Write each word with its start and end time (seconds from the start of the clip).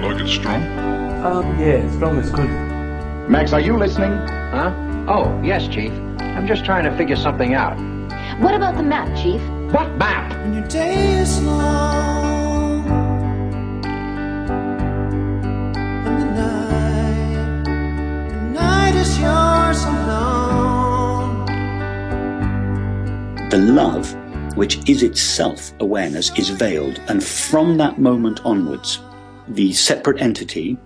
You 0.00 0.06
like 0.06 0.22
it 0.24 0.28
strong? 0.28 0.62
Um, 1.22 1.58
yeah, 1.60 1.86
strong 1.90 2.16
is 2.16 2.30
good. 2.30 2.48
Max, 3.28 3.52
are 3.52 3.60
you 3.60 3.76
listening? 3.76 4.12
Huh? 4.50 4.72
Oh, 5.06 5.38
yes, 5.44 5.68
Chief. 5.68 5.92
I'm 6.20 6.46
just 6.46 6.64
trying 6.64 6.84
to 6.84 6.96
figure 6.96 7.16
something 7.16 7.52
out. 7.52 7.76
What 8.40 8.54
about 8.54 8.76
the 8.76 8.82
map, 8.82 9.14
Chief? 9.14 9.42
What 9.72 9.94
map? 9.98 10.32
When 10.40 10.54
your 10.54 10.66
day 10.68 11.18
is 11.18 11.42
long 11.42 12.88
and 16.06 16.18
the 16.18 16.24
night, 16.32 17.64
the 18.32 18.40
night 18.58 18.94
is 18.94 19.18
yours 19.18 19.84
alone. 19.84 21.44
The 23.50 23.58
love, 23.58 24.16
which 24.56 24.78
is 24.88 25.02
itself 25.02 25.74
awareness, 25.78 26.30
is 26.38 26.48
veiled, 26.48 26.98
and 27.08 27.22
from 27.22 27.76
that 27.76 27.98
moment 27.98 28.40
onwards, 28.46 29.00
the 29.50 29.72
separate 29.72 30.20
entity 30.20 30.78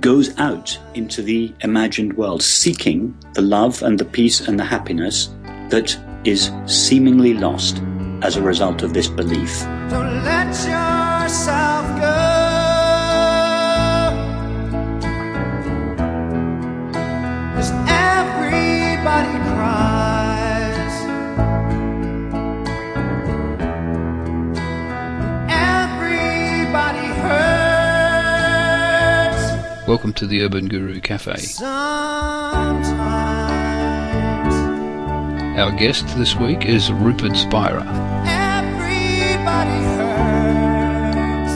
goes 0.00 0.38
out 0.38 0.78
into 0.94 1.22
the 1.22 1.52
imagined 1.60 2.14
world, 2.16 2.42
seeking 2.42 3.16
the 3.34 3.42
love 3.42 3.82
and 3.82 3.98
the 3.98 4.04
peace 4.04 4.40
and 4.40 4.58
the 4.58 4.64
happiness 4.64 5.28
that 5.68 5.98
is 6.24 6.50
seemingly 6.66 7.34
lost 7.34 7.82
as 8.22 8.36
a 8.36 8.42
result 8.42 8.82
of 8.82 8.94
this 8.94 9.08
belief. 9.08 9.62
Welcome 29.92 30.14
to 30.14 30.26
the 30.26 30.40
Urban 30.40 30.68
Guru 30.68 31.00
Cafe. 31.00 31.36
Sometimes. 31.36 32.88
Our 35.58 35.70
guest 35.72 36.06
this 36.16 36.34
week 36.34 36.64
is 36.64 36.90
Rupert 36.90 37.36
Spira. 37.36 37.82
Everybody 38.24 39.84
hurts 39.92 41.52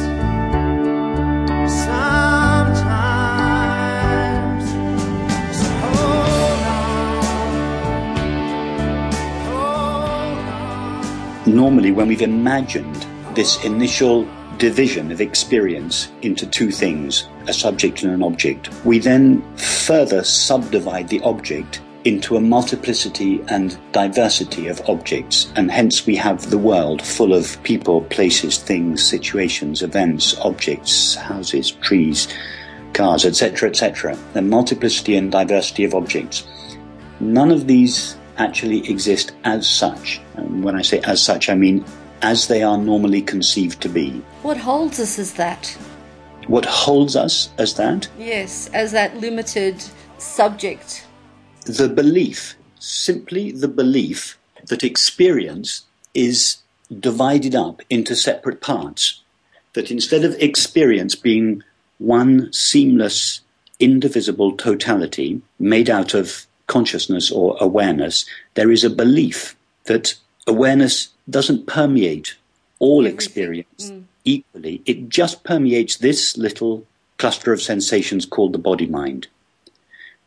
sometimes. 1.83 2.79
So 5.57 5.71
hold 5.95 6.61
on, 6.61 7.17
hold 9.47 10.45
on. 11.47 11.57
Normally, 11.57 11.91
when 11.91 12.07
we've 12.07 12.21
imagined 12.21 13.07
this 13.35 13.65
initial 13.65 14.29
division 14.59 15.11
of 15.11 15.23
experience 15.23 16.13
into 16.21 16.45
two 16.47 16.71
things, 16.71 17.27
a 17.49 17.53
subject 17.53 18.03
and 18.03 18.13
an 18.13 18.23
object, 18.23 18.71
we 18.85 18.99
then 18.99 19.43
further 19.57 20.23
subdivide 20.25 21.09
the 21.09 21.21
object 21.21 21.81
into 22.05 22.37
a 22.37 22.41
multiplicity 22.41 23.43
and 23.49 23.77
diversity 23.91 24.69
of 24.69 24.81
objects, 24.89 25.53
and 25.57 25.71
hence 25.71 26.07
we 26.07 26.15
have 26.15 26.51
the 26.51 26.59
world 26.59 27.03
full 27.03 27.35
of 27.35 27.61
people, 27.65 28.03
places, 28.03 28.59
things, 28.59 29.05
situations, 29.05 29.83
events, 29.83 30.39
objects, 30.39 31.17
houses, 31.17 31.73
trees, 31.73 32.29
cars, 32.93 33.25
etc., 33.25 33.69
etc. 33.69 34.17
The 34.35 34.43
multiplicity 34.43 35.17
and 35.17 35.33
diversity 35.33 35.85
of 35.85 35.95
objects. 35.95 36.47
None 37.19 37.51
of 37.51 37.67
these 37.67 38.17
actually 38.39 38.89
exist 38.89 39.33
as 39.43 39.69
such. 39.69 40.21
And 40.35 40.63
when 40.63 40.77
I 40.77 40.83
say 40.83 41.01
as 41.01 41.21
such, 41.21 41.49
I 41.49 41.55
mean 41.55 41.85
as 42.23 42.47
they 42.47 42.63
are 42.63 42.79
normally 42.79 43.23
conceived 43.23 43.81
to 43.83 43.89
be. 43.89 44.23
What 44.43 44.57
holds 44.57 45.01
us 45.01 45.19
is 45.19 45.35
that? 45.35 45.77
What 46.47 46.65
holds 46.65 47.17
us 47.17 47.51
as 47.59 47.75
that? 47.75 48.09
Yes, 48.19 48.71
as 48.73 48.93
that 48.93 49.17
limited 49.17 49.83
subject. 50.19 51.05
The 51.65 51.89
belief, 51.89 52.55
simply 52.79 53.51
the 53.51 53.69
belief 53.69 54.39
that 54.67 54.85
experience 54.85 55.83
is 56.15 56.59
divided 57.01 57.55
up 57.55 57.83
into 57.91 58.15
separate 58.15 58.61
parts. 58.61 59.23
That 59.73 59.91
instead 59.91 60.25
of 60.25 60.35
experience 60.41 61.15
being 61.17 61.63
one 61.99 62.53
seamless, 62.53 63.41
indivisible 63.81 64.57
totality 64.57 65.43
made 65.59 65.91
out 65.91 66.15
of 66.15 66.47
consciousness 66.67 67.31
or 67.31 67.57
awareness, 67.61 68.25
there 68.55 68.71
is 68.71 68.85
a 68.85 68.91
belief 68.91 69.57
that 69.85 70.15
awareness 70.47 71.09
doesn't 71.29 71.67
permeate 71.67 72.37
all 72.79 73.07
experience 73.07 73.91
mm. 73.91 74.05
Equally. 74.27 74.83
It 74.85 75.09
just 75.09 75.45
permeates 75.45 75.97
this 75.97 76.37
little 76.37 76.87
cluster 77.17 77.53
of 77.53 77.63
sensations 77.63 78.27
called 78.27 78.53
the 78.53 78.59
body 78.59 78.87
mind. 78.87 79.29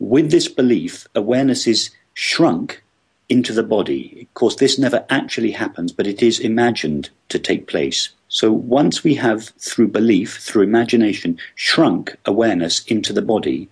With 0.00 0.32
this 0.32 0.48
belief, 0.48 1.06
awareness 1.14 1.68
is 1.68 1.90
shrunk 2.14 2.82
into 3.28 3.52
the 3.52 3.62
body. 3.62 4.22
Of 4.22 4.34
course, 4.34 4.56
this 4.56 4.78
never 4.78 5.06
actually 5.08 5.52
happens, 5.52 5.92
but 5.92 6.06
it 6.06 6.22
is 6.22 6.40
imagined 6.40 7.10
to 7.28 7.38
take 7.38 7.68
place. 7.68 8.08
So 8.28 8.50
once 8.50 9.04
we 9.04 9.14
have, 9.16 9.50
through 9.58 9.88
belief, 9.88 10.38
through 10.38 10.62
imagination, 10.62 11.38
shrunk 11.54 12.16
awareness 12.24 12.84
into 12.86 13.12
the 13.12 13.22
body, 13.22 13.68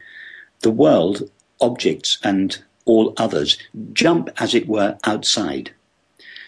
the 0.60 0.70
world, 0.70 1.28
objects, 1.60 2.18
and 2.22 2.62
all 2.84 3.14
others 3.16 3.58
jump, 3.92 4.30
as 4.38 4.54
it 4.54 4.68
were, 4.68 4.98
outside. 5.04 5.72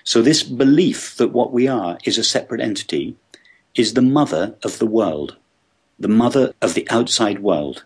So 0.04 0.22
this 0.22 0.42
belief 0.42 1.16
that 1.16 1.32
what 1.32 1.52
we 1.52 1.68
are 1.68 1.98
is 2.04 2.18
a 2.18 2.24
separate 2.24 2.60
entity 2.60 3.16
is 3.80 3.94
the 3.94 4.02
mother 4.02 4.54
of 4.62 4.78
the 4.78 4.86
world, 4.86 5.36
the 5.98 6.14
mother 6.22 6.52
of 6.60 6.74
the 6.74 6.86
outside 6.90 7.38
world. 7.38 7.84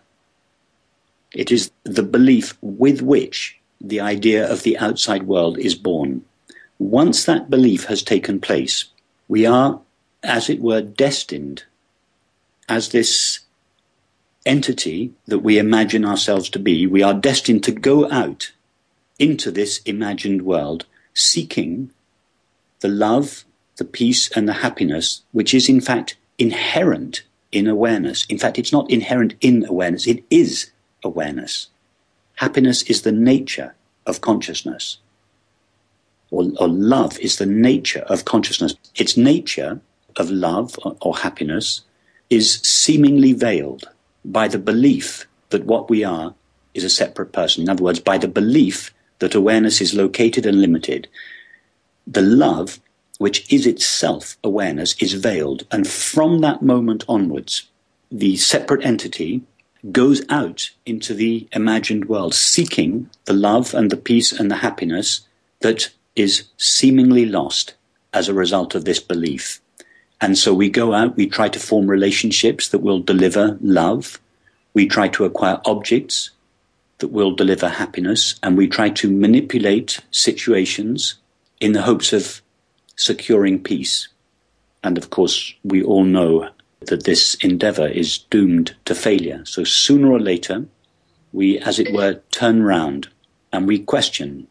It 1.33 1.51
is 1.51 1.71
the 1.83 2.03
belief 2.03 2.57
with 2.61 3.01
which 3.01 3.59
the 3.79 4.01
idea 4.01 4.49
of 4.51 4.63
the 4.63 4.77
outside 4.77 5.23
world 5.23 5.57
is 5.57 5.73
born. 5.73 6.25
Once 6.77 7.23
that 7.23 7.49
belief 7.49 7.85
has 7.85 8.03
taken 8.03 8.41
place, 8.41 8.85
we 9.29 9.45
are, 9.45 9.79
as 10.21 10.49
it 10.49 10.59
were, 10.61 10.81
destined 10.81 11.63
as 12.67 12.89
this 12.89 13.39
entity 14.45 15.13
that 15.25 15.39
we 15.39 15.57
imagine 15.57 16.03
ourselves 16.03 16.49
to 16.49 16.59
be, 16.59 16.85
we 16.85 17.01
are 17.01 17.13
destined 17.13 17.63
to 17.63 17.71
go 17.71 18.11
out 18.11 18.51
into 19.17 19.49
this 19.49 19.79
imagined 19.85 20.41
world 20.41 20.85
seeking 21.13 21.89
the 22.81 22.89
love, 22.89 23.45
the 23.77 23.85
peace, 23.85 24.29
and 24.31 24.47
the 24.47 24.53
happiness, 24.53 25.21
which 25.31 25.53
is 25.53 25.69
in 25.69 25.81
fact 25.81 26.17
inherent 26.37 27.23
in 27.51 27.67
awareness. 27.67 28.25
In 28.25 28.37
fact, 28.37 28.57
it's 28.57 28.71
not 28.71 28.89
inherent 28.89 29.35
in 29.41 29.65
awareness, 29.65 30.07
it 30.07 30.23
is 30.29 30.71
awareness. 31.03 31.67
Happiness 32.35 32.83
is 32.83 33.01
the 33.01 33.11
nature 33.11 33.75
of 34.05 34.21
consciousness. 34.21 34.97
Or, 36.31 36.51
or 36.59 36.67
love 36.67 37.17
is 37.19 37.37
the 37.37 37.45
nature 37.45 38.01
of 38.01 38.25
consciousness. 38.25 38.75
Its 38.95 39.15
nature 39.15 39.79
of 40.17 40.29
love 40.31 40.77
or, 40.83 40.97
or 41.01 41.17
happiness 41.17 41.81
is 42.29 42.59
seemingly 42.61 43.33
veiled 43.33 43.89
by 44.23 44.47
the 44.47 44.57
belief 44.57 45.27
that 45.49 45.65
what 45.65 45.89
we 45.89 46.03
are 46.03 46.33
is 46.73 46.83
a 46.83 46.89
separate 46.89 47.31
person. 47.31 47.63
In 47.63 47.69
other 47.69 47.83
words, 47.83 47.99
by 47.99 48.17
the 48.17 48.27
belief 48.27 48.93
that 49.19 49.35
awareness 49.35 49.79
is 49.79 49.93
located 49.93 50.45
and 50.45 50.59
limited. 50.59 51.07
The 52.05 52.21
love, 52.21 52.79
which 53.17 53.51
is 53.51 53.65
itself 53.65 54.37
awareness, 54.43 54.95
is 55.01 55.13
veiled. 55.13 55.65
And 55.71 55.87
from 55.87 56.39
that 56.39 56.61
moment 56.61 57.03
onwards, 57.07 57.69
the 58.11 58.35
separate 58.37 58.85
entity 58.85 59.41
goes 59.91 60.21
out 60.29 60.71
into 60.85 61.13
the 61.13 61.47
imagined 61.51 62.05
world, 62.05 62.33
seeking 62.33 63.09
the 63.25 63.33
love 63.33 63.73
and 63.73 63.91
the 63.91 63.97
peace 63.97 64.31
and 64.31 64.49
the 64.49 64.57
happiness 64.57 65.21
that 65.61 65.89
is 66.15 66.45
seemingly 66.57 67.25
lost 67.25 67.75
as 68.13 68.27
a 68.27 68.33
result 68.33 68.75
of 68.75 68.85
this 68.85 68.99
belief. 68.99 69.61
And 70.21 70.37
so 70.37 70.53
we 70.53 70.69
go 70.69 70.93
out, 70.93 71.17
we 71.17 71.27
try 71.27 71.49
to 71.49 71.59
form 71.59 71.87
relationships 71.87 72.69
that 72.69 72.79
will 72.79 72.99
deliver 72.99 73.57
love. 73.61 74.19
We 74.73 74.87
try 74.87 75.07
to 75.09 75.25
acquire 75.25 75.61
objects 75.65 76.31
that 76.99 77.09
will 77.09 77.35
deliver 77.35 77.67
happiness. 77.67 78.39
And 78.41 78.57
we 78.57 78.67
try 78.67 78.89
to 78.89 79.11
manipulate 79.11 79.99
situations 80.11 81.15
in 81.59 81.73
the 81.73 81.81
hopes 81.81 82.13
of 82.13 82.41
securing 82.95 83.61
peace. 83.61 84.07
And 84.83 84.97
of 84.97 85.09
course, 85.09 85.53
we 85.63 85.83
all 85.83 86.03
know 86.03 86.49
that 86.81 87.03
this 87.03 87.35
endeavor 87.35 87.87
is 87.87 88.19
doomed 88.29 88.75
to 88.85 88.95
failure. 88.95 89.43
So 89.45 89.63
sooner 89.63 90.11
or 90.11 90.19
later, 90.19 90.65
we, 91.33 91.59
as 91.59 91.79
it 91.79 91.93
were, 91.93 92.21
turn 92.31 92.63
round 92.63 93.09
and 93.51 93.67
we 93.67 93.79
question 93.79 94.47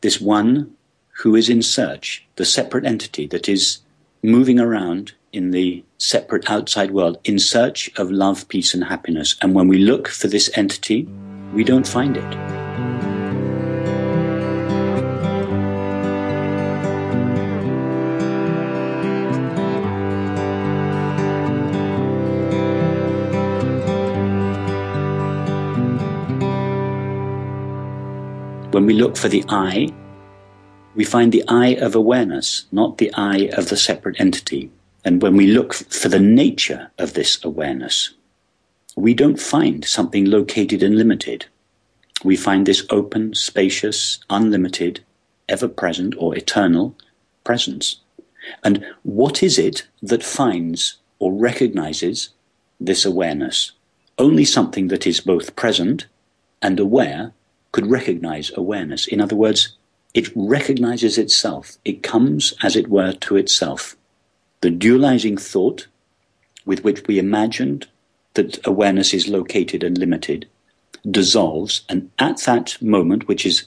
this 0.00 0.20
one 0.20 0.74
who 1.22 1.36
is 1.36 1.48
in 1.48 1.62
search, 1.62 2.26
the 2.36 2.44
separate 2.44 2.84
entity 2.84 3.26
that 3.28 3.48
is 3.48 3.78
moving 4.22 4.58
around 4.58 5.12
in 5.32 5.50
the 5.50 5.84
separate 5.98 6.50
outside 6.50 6.90
world 6.90 7.18
in 7.24 7.38
search 7.38 7.90
of 7.96 8.10
love, 8.10 8.48
peace, 8.48 8.74
and 8.74 8.84
happiness. 8.84 9.36
And 9.40 9.54
when 9.54 9.68
we 9.68 9.78
look 9.78 10.08
for 10.08 10.28
this 10.28 10.50
entity, 10.54 11.08
we 11.52 11.64
don't 11.64 11.86
find 11.86 12.16
it. 12.16 12.61
When 28.82 28.88
we 28.88 29.00
look 29.00 29.16
for 29.16 29.28
the 29.28 29.44
I, 29.48 29.90
we 30.96 31.04
find 31.04 31.30
the 31.30 31.44
I 31.46 31.76
of 31.76 31.94
awareness, 31.94 32.64
not 32.72 32.98
the 32.98 33.14
I 33.14 33.48
of 33.52 33.68
the 33.68 33.76
separate 33.76 34.18
entity. 34.18 34.72
And 35.04 35.22
when 35.22 35.36
we 35.36 35.46
look 35.46 35.72
for 35.72 36.08
the 36.08 36.18
nature 36.18 36.90
of 36.98 37.12
this 37.12 37.38
awareness, 37.44 38.14
we 38.96 39.14
don't 39.14 39.38
find 39.38 39.84
something 39.84 40.24
located 40.24 40.82
and 40.82 40.98
limited. 40.98 41.46
We 42.24 42.34
find 42.34 42.66
this 42.66 42.84
open, 42.90 43.36
spacious, 43.36 44.18
unlimited, 44.28 45.04
ever 45.48 45.68
present 45.68 46.16
or 46.18 46.36
eternal 46.36 46.96
presence. 47.44 48.00
And 48.64 48.84
what 49.04 49.44
is 49.44 49.60
it 49.60 49.86
that 50.02 50.24
finds 50.24 50.96
or 51.20 51.32
recognizes 51.32 52.30
this 52.80 53.04
awareness? 53.04 53.70
Only 54.18 54.44
something 54.44 54.88
that 54.88 55.06
is 55.06 55.20
both 55.20 55.54
present 55.54 56.06
and 56.60 56.80
aware 56.80 57.32
could 57.72 57.90
recognize 57.90 58.50
awareness. 58.54 59.06
In 59.06 59.20
other 59.20 59.36
words, 59.36 59.76
it 60.14 60.30
recognizes 60.36 61.18
itself. 61.18 61.78
It 61.84 62.02
comes, 62.02 62.54
as 62.62 62.76
it 62.76 62.88
were, 62.88 63.12
to 63.12 63.36
itself. 63.36 63.96
The 64.60 64.70
dualizing 64.70 65.40
thought 65.40 65.86
with 66.64 66.84
which 66.84 67.06
we 67.06 67.18
imagined 67.18 67.88
that 68.34 68.64
awareness 68.66 69.12
is 69.12 69.28
located 69.28 69.82
and 69.82 69.98
limited 69.98 70.46
dissolves, 71.10 71.82
and 71.88 72.10
at 72.18 72.38
that 72.42 72.80
moment, 72.80 73.26
which 73.26 73.44
is, 73.44 73.64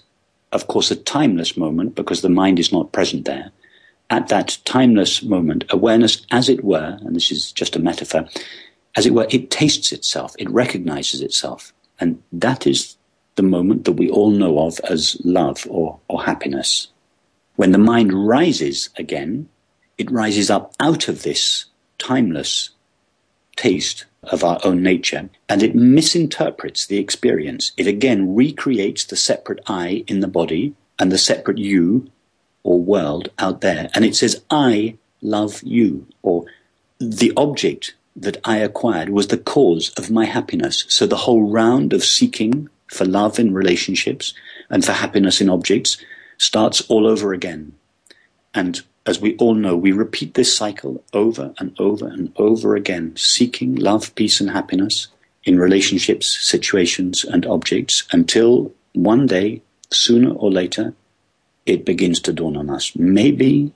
of 0.52 0.68
course, 0.68 0.90
a 0.90 0.96
timeless 0.96 1.58
moment 1.58 1.96
because 1.96 2.22
the 2.22 2.30
mind 2.30 2.60
is 2.60 2.72
not 2.72 2.94
present 2.94 3.26
there, 3.26 3.52
at 4.10 4.28
that 4.30 4.58
timeless 4.66 5.24
moment, 5.24 5.66
awareness, 5.70 6.26
as 6.32 6.48
it 6.48 6.64
were, 6.64 6.98
and 7.02 7.16
this 7.16 7.32
is 7.32 7.52
just 7.52 7.76
a 7.76 7.80
metaphor, 7.80 8.28
as 8.96 9.06
it 9.06 9.14
were, 9.14 9.28
it 9.30 9.52
tastes 9.52 9.92
itself, 9.92 10.36
it 10.40 10.50
recognizes 10.50 11.22
itself. 11.22 11.74
And 12.00 12.22
that 12.32 12.66
is 12.66 12.96
the 13.36 13.44
moment 13.44 13.86
that 13.86 13.94
we 13.94 14.10
all 14.10 14.32
know 14.32 14.60
of 14.60 14.80
as 14.90 15.18
love 15.24 15.68
or, 15.70 16.00
or 16.08 16.24
happiness. 16.24 16.88
When 17.56 17.72
the 17.72 17.78
mind 17.78 18.28
rises 18.28 18.90
again, 18.98 19.50
it 19.98 20.12
rises 20.12 20.50
up 20.50 20.74
out 20.80 21.08
of 21.08 21.24
this 21.24 21.66
timeless 21.98 22.72
taste 23.56 24.06
of 24.24 24.44
our 24.44 24.60
own 24.64 24.82
nature 24.82 25.30
and 25.48 25.64
it 25.64 25.76
misinterprets 25.76 26.86
the 26.86 26.98
experience. 26.98 27.72
It 27.78 27.88
again 27.88 28.36
recreates 28.36 29.06
the 29.06 29.16
separate 29.16 29.62
I 29.68 30.04
in 30.08 30.20
the 30.20 30.28
body 30.28 30.76
and 31.00 31.12
the 31.12 31.18
separate 31.18 31.58
you 31.58 32.12
or 32.64 32.80
world 32.80 33.30
out 33.38 33.62
there. 33.62 33.90
And 33.94 34.04
it 34.04 34.16
says, 34.16 34.44
I 34.50 34.98
love 35.22 35.62
you 35.64 36.08
or 36.22 36.46
the 37.00 37.32
object 37.38 37.96
that 38.16 38.38
I 38.44 38.58
acquired 38.58 39.10
was 39.10 39.28
the 39.28 39.38
cause 39.38 39.90
of 39.98 40.10
my 40.10 40.26
happiness. 40.26 40.86
So 40.88 41.06
the 41.06 41.18
whole 41.18 41.50
round 41.50 41.94
of 41.94 42.04
seeking 42.04 42.70
for 42.88 43.06
love 43.06 43.40
in 43.40 43.54
relationships 43.54 44.34
and 44.70 44.84
for 44.84 44.94
happiness 44.94 45.42
in 45.42 45.50
objects 45.50 45.98
starts 46.38 46.82
all 46.90 47.08
over 47.08 47.34
again. 47.34 47.74
And 48.54 48.82
as 49.06 49.20
we 49.20 49.36
all 49.38 49.54
know, 49.54 49.76
we 49.76 49.92
repeat 49.92 50.34
this 50.34 50.56
cycle 50.56 51.04
over 51.14 51.54
and 51.60 51.76
over 51.80 52.08
and 52.08 52.32
over 52.38 52.76
again, 52.76 53.14
seeking 53.16 53.76
love, 53.76 54.14
peace, 54.16 54.40
and 54.42 54.50
happiness 54.50 55.08
in 55.44 55.60
relationships, 55.60 56.28
situations, 56.44 57.24
and 57.24 57.46
objects 57.46 58.04
until 58.12 58.74
one 58.94 59.28
day, 59.28 59.62
sooner 59.92 60.32
or 60.32 60.52
later, 60.52 60.94
it 61.66 61.86
begins 61.86 62.20
to 62.22 62.34
dawn 62.34 62.58
on 62.58 62.70
us. 62.70 62.96
Maybe 62.96 63.74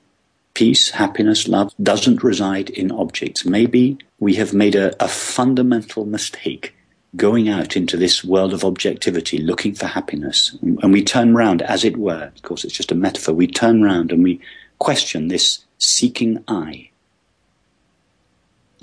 peace, 0.54 0.92
happiness, 0.92 1.48
love 1.48 1.74
doesn't 1.82 2.24
reside 2.24 2.70
in 2.72 2.92
objects. 2.92 3.46
Maybe 3.46 3.98
we 4.20 4.36
have 4.36 4.54
made 4.54 4.76
a, 4.76 5.04
a 5.04 5.08
fundamental 5.08 6.06
mistake 6.06 6.74
going 7.16 7.50
out 7.50 7.76
into 7.76 7.98
this 7.98 8.24
world 8.24 8.54
of 8.54 8.64
objectivity, 8.64 9.40
looking 9.40 9.74
for 9.74 9.88
happiness. 9.88 10.56
And 10.62 10.94
we 10.94 11.04
turn 11.04 11.34
round, 11.34 11.62
as 11.64 11.84
it 11.84 11.98
were, 11.98 12.32
of 12.36 12.42
course, 12.44 12.64
it's 12.64 12.76
just 12.76 12.92
a 12.92 12.96
metaphor, 12.96 13.34
we 13.34 13.48
turn 13.48 13.82
round 13.82 14.12
and 14.12 14.24
we 14.24 14.40
question 14.78 15.28
this 15.28 15.66
seeking 15.78 16.44
I. 16.48 16.90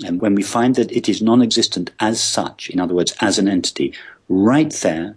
And 0.05 0.21
when 0.21 0.35
we 0.35 0.43
find 0.43 0.75
that 0.75 0.91
it 0.91 1.09
is 1.09 1.21
non 1.21 1.41
existent 1.41 1.91
as 1.99 2.21
such, 2.21 2.69
in 2.69 2.79
other 2.79 2.93
words, 2.93 3.15
as 3.21 3.39
an 3.39 3.47
entity, 3.47 3.93
right 4.29 4.71
there, 4.71 5.15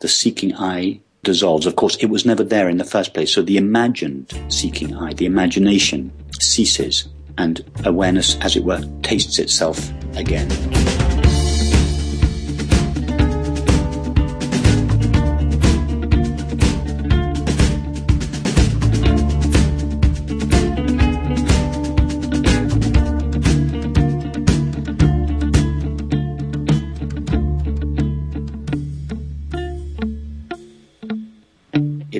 the 0.00 0.08
seeking 0.08 0.54
I 0.54 1.00
dissolves. 1.24 1.66
Of 1.66 1.76
course, 1.76 1.96
it 1.96 2.06
was 2.06 2.26
never 2.26 2.44
there 2.44 2.68
in 2.68 2.76
the 2.76 2.84
first 2.84 3.14
place. 3.14 3.32
So 3.32 3.42
the 3.42 3.56
imagined 3.56 4.32
seeking 4.48 4.94
I, 4.94 5.14
the 5.14 5.26
imagination 5.26 6.12
ceases, 6.38 7.08
and 7.38 7.64
awareness, 7.84 8.36
as 8.40 8.54
it 8.54 8.64
were, 8.64 8.82
tastes 9.02 9.38
itself 9.38 9.90
again. 10.16 10.48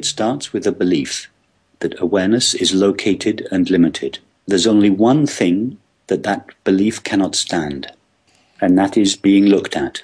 It 0.04 0.08
starts 0.08 0.52
with 0.52 0.66
a 0.66 0.70
belief 0.70 1.30
that 1.78 1.98
awareness 1.98 2.52
is 2.52 2.74
located 2.74 3.48
and 3.50 3.70
limited. 3.70 4.18
There's 4.44 4.66
only 4.66 4.90
one 4.90 5.26
thing 5.26 5.78
that 6.08 6.24
that 6.24 6.50
belief 6.62 7.02
cannot 7.02 7.34
stand, 7.34 7.90
and 8.60 8.76
that 8.76 8.98
is 8.98 9.16
being 9.16 9.46
looked 9.46 9.74
at. 9.74 10.02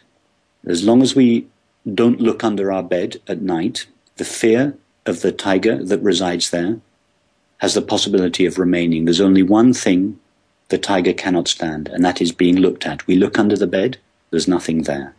As 0.64 0.84
long 0.84 1.02
as 1.02 1.14
we 1.14 1.48
don't 1.84 2.18
look 2.18 2.42
under 2.42 2.72
our 2.72 2.82
bed 2.82 3.20
at 3.28 3.42
night, 3.42 3.88
the 4.16 4.24
fear 4.24 4.74
of 5.04 5.20
the 5.20 5.32
tiger 5.32 5.84
that 5.84 6.00
resides 6.00 6.48
there 6.48 6.80
has 7.58 7.74
the 7.74 7.82
possibility 7.82 8.46
of 8.46 8.58
remaining. 8.58 9.04
There's 9.04 9.20
only 9.20 9.42
one 9.42 9.74
thing 9.74 10.18
the 10.70 10.78
tiger 10.78 11.12
cannot 11.12 11.46
stand, 11.46 11.88
and 11.88 12.02
that 12.06 12.22
is 12.22 12.32
being 12.32 12.56
looked 12.56 12.86
at. 12.86 13.06
We 13.06 13.16
look 13.16 13.38
under 13.38 13.58
the 13.58 13.66
bed, 13.66 13.98
there's 14.30 14.48
nothing 14.48 14.84
there. 14.84 15.14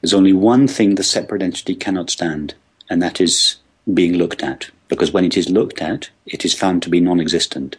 There's 0.00 0.12
only 0.12 0.32
one 0.32 0.66
thing 0.66 0.96
the 0.96 1.04
separate 1.04 1.40
entity 1.40 1.76
cannot 1.76 2.10
stand, 2.10 2.54
and 2.90 3.00
that 3.00 3.20
is 3.20 3.58
being 3.92 4.14
looked 4.14 4.42
at, 4.42 4.70
because 4.88 5.12
when 5.12 5.24
it 5.24 5.36
is 5.36 5.48
looked 5.48 5.80
at, 5.80 6.10
it 6.26 6.44
is 6.44 6.54
found 6.54 6.82
to 6.82 6.90
be 6.90 7.00
non 7.00 7.20
existent. 7.20 7.76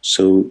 So, 0.00 0.50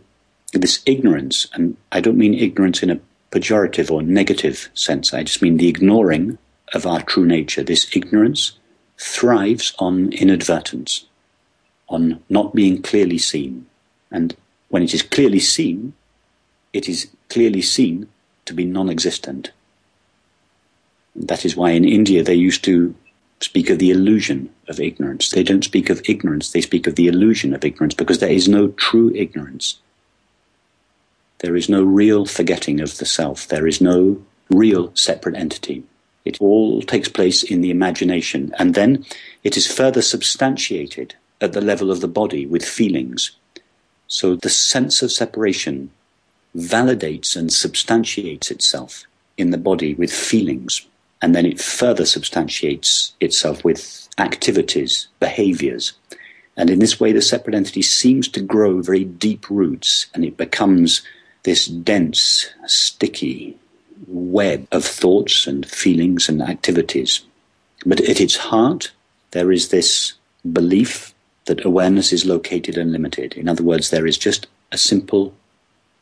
this 0.51 0.81
ignorance, 0.85 1.47
and 1.53 1.77
I 1.91 2.01
don't 2.01 2.17
mean 2.17 2.33
ignorance 2.33 2.83
in 2.83 2.89
a 2.89 2.99
pejorative 3.31 3.89
or 3.91 4.01
negative 4.01 4.69
sense, 4.73 5.13
I 5.13 5.23
just 5.23 5.41
mean 5.41 5.57
the 5.57 5.67
ignoring 5.67 6.37
of 6.73 6.85
our 6.85 7.01
true 7.01 7.25
nature. 7.25 7.63
This 7.63 7.95
ignorance 7.95 8.53
thrives 8.97 9.73
on 9.79 10.11
inadvertence, 10.13 11.05
on 11.89 12.23
not 12.29 12.55
being 12.55 12.81
clearly 12.81 13.17
seen. 13.17 13.65
And 14.11 14.35
when 14.69 14.83
it 14.83 14.93
is 14.93 15.01
clearly 15.01 15.39
seen, 15.39 15.93
it 16.71 16.87
is 16.87 17.09
clearly 17.29 17.61
seen 17.61 18.09
to 18.45 18.53
be 18.53 18.65
non 18.65 18.89
existent. 18.89 19.51
That 21.15 21.45
is 21.45 21.55
why 21.55 21.71
in 21.71 21.85
India 21.85 22.23
they 22.23 22.33
used 22.33 22.63
to 22.65 22.95
speak 23.43 23.69
of 23.69 23.77
the 23.79 23.91
illusion 23.91 24.49
of 24.67 24.79
ignorance. 24.79 25.29
They 25.29 25.43
don't 25.43 25.63
speak 25.63 25.89
of 25.89 26.01
ignorance, 26.07 26.51
they 26.51 26.61
speak 26.61 26.87
of 26.87 26.95
the 26.95 27.07
illusion 27.07 27.53
of 27.53 27.65
ignorance 27.65 27.93
because 27.93 28.19
there 28.19 28.31
is 28.31 28.47
no 28.47 28.69
true 28.69 29.11
ignorance. 29.13 29.79
There 31.39 31.55
is 31.57 31.67
no 31.67 31.83
real 31.83 32.25
forgetting 32.25 32.79
of 32.79 32.97
the 32.97 33.05
self. 33.05 33.49
There 33.49 33.67
is 33.67 33.81
no 33.81 34.23
real 34.49 34.95
separate 34.95 35.35
entity. 35.35 35.83
It 36.23 36.39
all 36.39 36.81
takes 36.81 37.09
place 37.09 37.43
in 37.43 37.59
the 37.59 37.69
imagination, 37.69 38.53
and 38.57 38.75
then 38.75 39.05
it 39.43 39.57
is 39.57 39.69
further 39.69 40.01
substantiated 40.01 41.15
at 41.41 41.51
the 41.51 41.59
level 41.59 41.91
of 41.91 41.99
the 41.99 42.07
body 42.07 42.45
with 42.45 42.63
feelings. 42.63 43.31
So 44.07 44.37
the 44.37 44.49
sense 44.49 45.01
of 45.01 45.11
separation 45.11 45.91
validates 46.55 47.35
and 47.35 47.51
substantiates 47.51 48.49
itself 48.49 49.03
in 49.37 49.51
the 49.51 49.57
body 49.57 49.93
with 49.95 50.13
feelings 50.13 50.85
and 51.23 51.33
then 51.33 51.45
it 51.45 51.61
further 51.61 52.05
substantiates 52.05 53.13
itself 53.21 53.63
with 53.63 54.09
activities, 54.17 55.07
behaviors. 55.21 55.93
And 56.57 56.69
in 56.69 56.79
this 56.79 56.99
way, 56.99 57.13
the 57.13 57.21
separate 57.21 57.55
entity 57.55 57.81
seems 57.81 58.27
to 58.27 58.41
grow 58.41 58.81
very 58.81 59.05
deep 59.05 59.49
roots 59.49 60.07
and 60.13 60.25
it 60.25 60.35
becomes 60.35 61.01
this 61.43 61.65
dense, 61.65 62.47
sticky 62.65 63.57
web 64.07 64.67
of 64.73 64.83
thoughts 64.83 65.47
and 65.47 65.65
feelings 65.65 66.27
and 66.27 66.41
activities. 66.41 67.21
But 67.85 68.01
at 68.01 68.19
its 68.19 68.35
heart, 68.35 68.91
there 69.31 69.49
is 69.49 69.69
this 69.69 70.15
belief 70.51 71.13
that 71.45 71.63
awareness 71.63 72.11
is 72.11 72.25
located 72.25 72.77
and 72.77 72.91
limited. 72.91 73.35
In 73.35 73.47
other 73.47 73.63
words, 73.63 73.91
there 73.91 74.05
is 74.05 74.17
just 74.17 74.47
a 74.73 74.77
simple, 74.77 75.33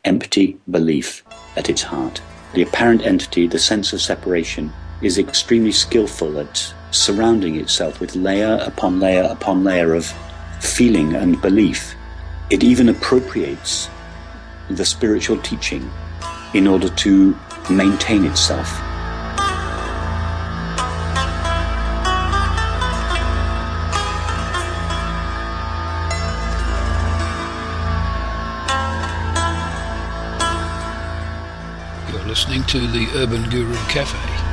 empty 0.03 0.57
belief 0.71 1.23
at 1.55 1.69
its 1.69 1.83
heart. 1.83 2.19
The 2.55 2.63
apparent 2.63 3.05
entity, 3.05 3.45
the 3.45 3.59
sense 3.59 3.93
of 3.93 4.01
separation, 4.01 4.73
is 5.01 5.17
extremely 5.17 5.71
skillful 5.71 6.39
at 6.39 6.73
surrounding 6.91 7.55
itself 7.55 7.99
with 7.99 8.15
layer 8.15 8.59
upon 8.65 8.99
layer 8.99 9.23
upon 9.23 9.63
layer 9.63 9.93
of 9.93 10.13
feeling 10.59 11.15
and 11.15 11.41
belief. 11.41 11.95
It 12.49 12.63
even 12.63 12.89
appropriates 12.89 13.89
the 14.69 14.85
spiritual 14.85 15.37
teaching 15.41 15.89
in 16.53 16.67
order 16.67 16.89
to 16.89 17.37
maintain 17.69 18.25
itself. 18.25 18.69
You're 32.11 32.27
listening 32.27 32.63
to 32.65 32.85
the 32.87 33.07
Urban 33.15 33.49
Guru 33.49 33.75
Cafe. 33.87 34.50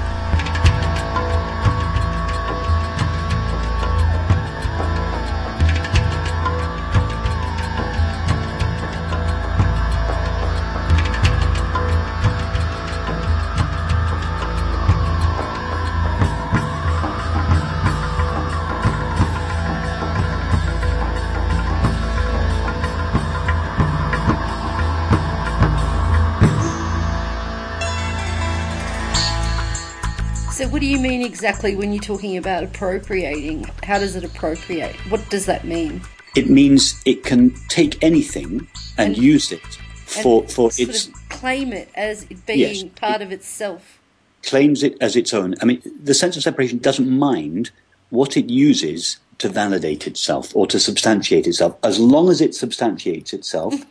What 30.78 30.82
do 30.82 30.86
you 30.86 31.00
mean 31.00 31.22
exactly 31.22 31.74
when 31.74 31.92
you're 31.92 32.00
talking 32.00 32.36
about 32.36 32.62
appropriating? 32.62 33.64
How 33.82 33.98
does 33.98 34.14
it 34.14 34.22
appropriate? 34.22 34.94
What 35.10 35.28
does 35.28 35.44
that 35.46 35.64
mean? 35.64 36.02
It 36.36 36.48
means 36.48 37.02
it 37.04 37.24
can 37.24 37.52
take 37.66 38.00
anything 38.00 38.68
and, 38.96 39.16
And- 39.16 39.18
use 39.18 39.50
it 39.50 39.64
for, 40.06 40.46
for 40.46 40.70
its 40.78 41.10
claim 41.30 41.72
it 41.72 41.88
as 41.96 42.26
being 42.46 42.58
Yes. 42.60 42.84
part 42.94 43.22
of 43.22 43.32
itself. 43.32 43.98
claims 44.44 44.84
it 44.84 44.96
as 45.00 45.16
its 45.16 45.34
own. 45.34 45.56
I 45.60 45.64
mean, 45.64 45.82
the 46.00 46.14
sense 46.14 46.36
of 46.36 46.44
separation 46.44 46.78
doesn't 46.78 47.10
mind 47.10 47.72
what 48.10 48.36
it 48.36 48.48
uses 48.48 49.16
to 49.38 49.48
validate 49.48 50.06
itself 50.06 50.54
or 50.54 50.66
to 50.66 50.80
substantiate 50.80 51.46
itself. 51.46 51.76
As 51.82 52.00
long 52.00 52.28
as 52.28 52.40
it 52.40 52.54
substantiates 52.54 53.32
itself, 53.32 53.74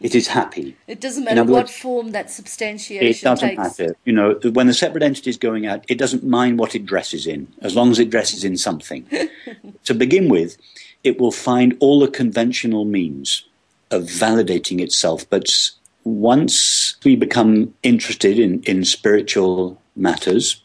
it 0.00 0.14
is 0.14 0.26
happy. 0.26 0.76
It 0.88 1.00
doesn't 1.00 1.24
matter 1.24 1.44
what 1.44 1.64
words, 1.64 1.76
form 1.76 2.10
that 2.10 2.30
substantiation 2.30 3.06
takes. 3.06 3.20
It 3.20 3.24
doesn't 3.24 3.48
takes. 3.48 3.58
matter. 3.58 3.96
You 4.04 4.12
know, 4.12 4.40
when 4.52 4.66
the 4.66 4.74
separate 4.74 5.04
entity 5.04 5.30
is 5.30 5.36
going 5.36 5.66
out, 5.66 5.84
it 5.88 5.98
doesn't 5.98 6.24
mind 6.24 6.58
what 6.58 6.74
it 6.74 6.84
dresses 6.84 7.26
in, 7.26 7.46
as 7.60 7.76
long 7.76 7.90
as 7.90 7.98
it 7.98 8.10
dresses 8.10 8.42
in 8.42 8.56
something. 8.56 9.06
to 9.84 9.94
begin 9.94 10.28
with, 10.28 10.56
it 11.04 11.20
will 11.20 11.32
find 11.32 11.76
all 11.80 12.00
the 12.00 12.08
conventional 12.08 12.84
means 12.84 13.44
of 13.90 14.04
validating 14.04 14.80
itself. 14.80 15.28
But 15.30 15.70
once 16.04 16.96
we 17.04 17.14
become 17.14 17.74
interested 17.82 18.38
in, 18.38 18.62
in 18.62 18.84
spiritual 18.84 19.80
matters, 19.94 20.62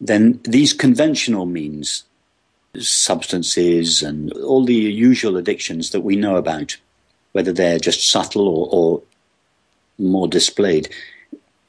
then 0.00 0.40
these 0.44 0.72
conventional 0.72 1.46
means, 1.46 2.04
substances 2.78 4.02
and 4.02 4.32
all 4.32 4.64
the 4.64 4.74
usual 4.74 5.36
addictions 5.36 5.90
that 5.90 6.00
we 6.00 6.16
know 6.16 6.36
about, 6.36 6.76
whether 7.32 7.52
they're 7.52 7.78
just 7.78 8.08
subtle 8.08 8.48
or, 8.48 8.68
or 8.70 9.02
more 9.98 10.28
displayed, 10.28 10.88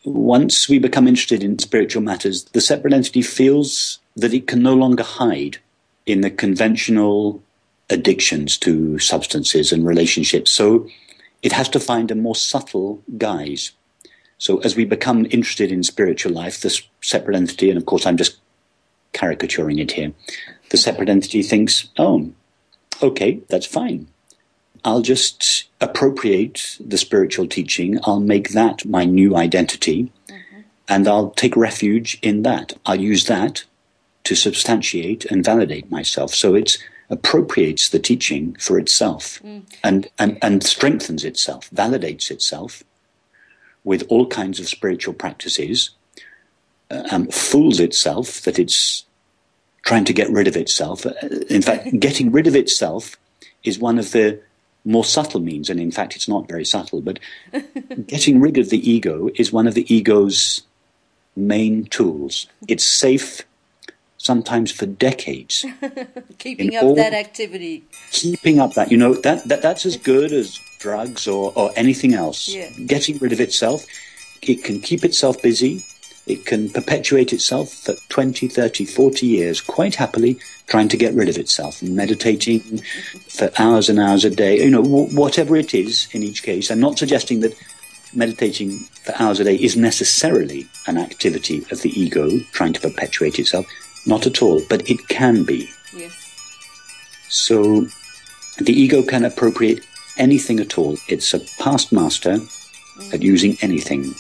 once 0.06 0.68
we 0.68 0.80
become 0.80 1.08
interested 1.08 1.44
in 1.44 1.60
spiritual 1.60 2.02
matters, 2.02 2.44
the 2.46 2.62
separate 2.62 2.94
entity 2.94 3.22
feels 3.22 4.00
that 4.16 4.34
it 4.34 4.48
can 4.48 4.62
no 4.62 4.74
longer 4.74 5.04
hide 5.04 5.58
in 6.06 6.22
the 6.22 6.30
conventional 6.30 7.42
addictions 7.90 8.58
to 8.58 9.00
substances 9.00 9.72
and 9.72 9.86
relationships. 9.86 10.52
So 10.52 10.88
it 11.42 11.52
has 11.52 11.70
to 11.70 11.80
find 11.80 12.12
a 12.12 12.16
more 12.16 12.36
subtle 12.36 13.02
guise. 13.18 13.72
So 14.38 14.60
as 14.60 14.76
we 14.76 14.86
become 14.86 15.26
interested 15.26 15.72
in 15.72 15.84
spiritual 15.84 16.34
life, 16.34 16.62
this 16.62 16.82
separate 17.02 17.36
entity, 17.36 17.70
and 17.70 17.78
of 17.78 17.86
course 17.86 18.06
I'm 18.06 18.18
just 18.18 18.38
caricaturing 19.14 19.80
it 19.80 19.92
here, 19.92 20.14
the 20.74 20.78
separate 20.78 21.08
entity 21.08 21.44
thinks, 21.44 21.90
oh, 22.00 22.32
okay, 23.00 23.40
that's 23.48 23.68
fine. 23.68 24.08
I'll 24.84 25.04
just 25.04 25.66
appropriate 25.80 26.78
the 26.80 26.98
spiritual 26.98 27.46
teaching. 27.46 28.00
I'll 28.06 28.20
make 28.20 28.50
that 28.50 28.84
my 28.84 29.06
new 29.06 29.36
identity 29.38 30.12
and 30.90 31.08
I'll 31.08 31.30
take 31.30 31.56
refuge 31.56 32.18
in 32.24 32.42
that. 32.42 32.74
I'll 32.88 33.00
use 33.00 33.28
that 33.28 33.66
to 34.24 34.34
substantiate 34.34 35.26
and 35.26 35.46
validate 35.46 35.92
myself. 35.92 36.34
So 36.34 36.56
it 36.56 36.80
appropriates 37.08 37.90
the 37.90 38.00
teaching 38.00 38.56
for 38.60 38.80
itself 38.80 39.40
and, 39.84 40.10
and, 40.18 40.40
and 40.42 40.64
strengthens 40.64 41.24
itself, 41.24 41.70
validates 41.70 42.32
itself 42.32 42.84
with 43.84 44.08
all 44.10 44.26
kinds 44.26 44.60
of 44.60 44.68
spiritual 44.68 45.14
practices, 45.14 45.92
uh, 46.90 47.04
um, 47.12 47.28
fools 47.28 47.80
itself 47.80 48.42
that 48.42 48.58
it's 48.58 49.06
trying 49.84 50.06
to 50.06 50.14
get 50.14 50.30
rid 50.32 50.48
of 50.48 50.56
itself. 50.58 51.06
Uh, 51.06 51.14
In 51.50 51.62
fact, 51.62 52.00
getting 52.00 52.32
rid 52.32 52.48
of 52.48 52.56
itself 52.56 53.18
is 53.64 53.80
one 53.80 54.00
of 54.00 54.12
the 54.12 54.40
more 54.86 55.06
subtle 55.06 55.40
means, 55.40 55.70
and 55.70 55.80
in 55.80 55.92
fact, 55.92 56.16
it's 56.16 56.28
not 56.28 56.48
very 56.48 56.66
subtle, 56.66 57.02
but 57.02 57.20
getting 58.08 58.42
rid 58.42 58.58
of 58.58 58.70
the 58.70 58.90
ego 58.90 59.30
is 59.36 59.52
one 59.54 59.68
of 59.68 59.74
the 59.76 59.94
ego's 59.94 60.64
main 61.36 61.86
tools. 61.86 62.48
It's 62.68 62.84
safe 62.86 63.44
sometimes 64.18 64.72
for 64.72 64.86
decades. 64.86 65.66
Keeping 66.38 66.76
up 66.76 66.84
all- 66.84 66.96
that 66.96 67.14
activity. 67.14 67.84
Keeping 68.12 68.60
up 68.60 68.74
that, 68.74 68.92
you 68.92 68.98
know, 68.98 69.14
that, 69.14 69.44
that 69.48 69.62
that's 69.62 69.86
as 69.86 69.96
good 69.98 70.32
as 70.34 70.60
drugs 70.80 71.28
or, 71.28 71.54
or 71.56 71.72
anything 71.78 72.14
else. 72.14 72.50
Yeah. 72.50 72.70
Getting 72.86 73.18
rid 73.20 73.32
of 73.32 73.40
itself, 73.40 73.86
it 74.42 74.64
can 74.64 74.80
keep 74.82 75.04
itself 75.06 75.42
busy. 75.42 75.82
It 76.26 76.46
can 76.46 76.70
perpetuate 76.70 77.34
itself 77.34 77.74
for 77.74 77.96
20, 78.10 78.48
30, 78.48 78.86
40 78.86 79.26
years 79.26 79.60
quite 79.60 79.96
happily, 79.96 80.40
trying 80.68 80.88
to 80.90 80.98
get 80.98 81.14
rid 81.14 81.28
of 81.28 81.38
itself, 81.38 81.82
and 81.82 81.96
meditating 81.96 82.62
for 83.28 83.52
hours 83.60 83.90
and 83.90 84.00
hours 84.00 84.24
a 84.24 84.30
day, 84.30 84.64
you 84.64 84.70
know, 84.70 84.84
wh- 84.84 85.14
whatever 85.14 85.56
it 85.58 85.74
is 85.74 86.08
in 86.14 86.24
each 86.24 86.44
case. 86.44 86.72
I'm 86.72 86.80
not 86.80 86.98
suggesting 86.98 87.42
that 87.42 87.54
meditating 88.16 88.80
for 89.04 89.14
hours 89.22 89.40
a 89.40 89.44
day 89.44 89.56
is 89.56 89.76
necessarily 89.76 90.68
an 90.88 90.98
activity 90.98 91.66
of 91.72 91.82
the 91.82 91.90
ego 92.00 92.30
trying 92.54 92.74
to 92.74 92.80
perpetuate 92.80 93.40
itself. 93.40 93.66
Not 94.06 94.26
at 94.26 94.42
all, 94.42 94.62
but 94.70 94.90
it 94.90 95.08
can 95.08 95.44
be. 95.44 95.70
Yes. 95.96 96.14
So 97.30 97.88
the 98.60 98.74
ego 98.74 99.02
can 99.04 99.26
appropriate 99.26 99.84
anything 100.18 100.60
at 100.60 100.78
all. 100.78 100.98
It's 101.10 101.34
a 101.34 101.40
past 101.62 101.92
master 101.92 102.34
at 102.34 103.20
mm. 103.20 103.24
using 103.24 103.58
anything. 103.62 104.14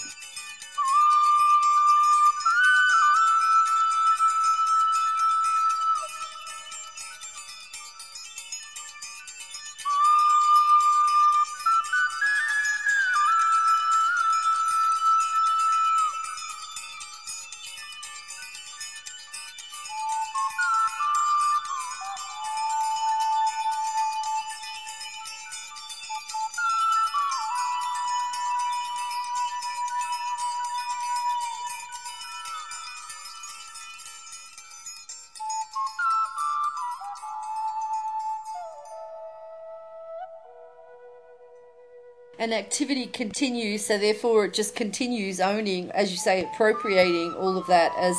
An 42.39 42.51
activity 42.51 43.05
continues, 43.05 43.85
so 43.85 43.97
therefore 43.97 44.45
it 44.45 44.53
just 44.53 44.75
continues 44.75 45.39
owning, 45.39 45.91
as 45.91 46.11
you 46.11 46.17
say, 46.17 46.43
appropriating 46.43 47.33
all 47.33 47.57
of 47.57 47.67
that 47.67 47.93
as 47.97 48.17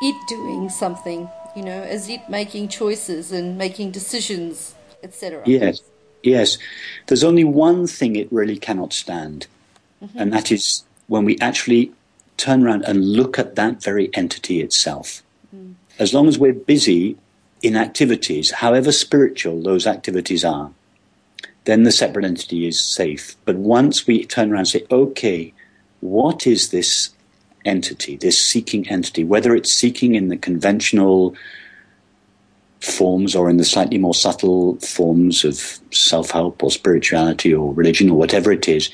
it 0.00 0.16
doing 0.26 0.68
something, 0.70 1.28
you 1.54 1.62
know, 1.62 1.82
as 1.82 2.08
it 2.08 2.28
making 2.28 2.68
choices 2.68 3.30
and 3.30 3.58
making 3.58 3.90
decisions, 3.90 4.74
etc. 5.02 5.42
Yes, 5.44 5.82
yes. 6.22 6.56
There's 7.06 7.22
only 7.22 7.44
one 7.44 7.86
thing 7.86 8.16
it 8.16 8.32
really 8.32 8.56
cannot 8.56 8.94
stand, 8.94 9.46
mm-hmm. 10.02 10.18
and 10.18 10.32
that 10.32 10.50
is 10.50 10.84
when 11.08 11.24
we 11.24 11.38
actually 11.40 11.92
turn 12.38 12.64
around 12.64 12.84
and 12.84 13.04
look 13.04 13.38
at 13.38 13.54
that 13.56 13.82
very 13.82 14.10
entity 14.14 14.62
itself. 14.62 15.22
Mm. 15.54 15.74
As 15.98 16.14
long 16.14 16.26
as 16.26 16.38
we're 16.38 16.54
busy 16.54 17.18
in 17.62 17.76
activities, 17.76 18.50
however 18.50 18.90
spiritual 18.92 19.62
those 19.62 19.86
activities 19.86 20.42
are, 20.42 20.70
then 21.64 21.84
the 21.84 21.92
separate 21.92 22.24
entity 22.24 22.66
is 22.66 22.80
safe. 22.80 23.36
But 23.44 23.56
once 23.56 24.06
we 24.06 24.24
turn 24.24 24.50
around 24.50 24.60
and 24.60 24.68
say, 24.68 24.86
okay, 24.90 25.52
what 26.00 26.46
is 26.46 26.70
this 26.70 27.10
entity, 27.64 28.16
this 28.16 28.38
seeking 28.44 28.88
entity, 28.88 29.24
whether 29.24 29.54
it's 29.54 29.72
seeking 29.72 30.14
in 30.14 30.28
the 30.28 30.36
conventional 30.36 31.34
forms 32.80 33.36
or 33.36 33.48
in 33.48 33.58
the 33.58 33.64
slightly 33.64 33.98
more 33.98 34.14
subtle 34.14 34.76
forms 34.80 35.44
of 35.44 35.56
self 35.92 36.32
help 36.32 36.62
or 36.62 36.70
spirituality 36.70 37.54
or 37.54 37.72
religion 37.72 38.10
or 38.10 38.18
whatever 38.18 38.50
it 38.50 38.68
is, 38.68 38.90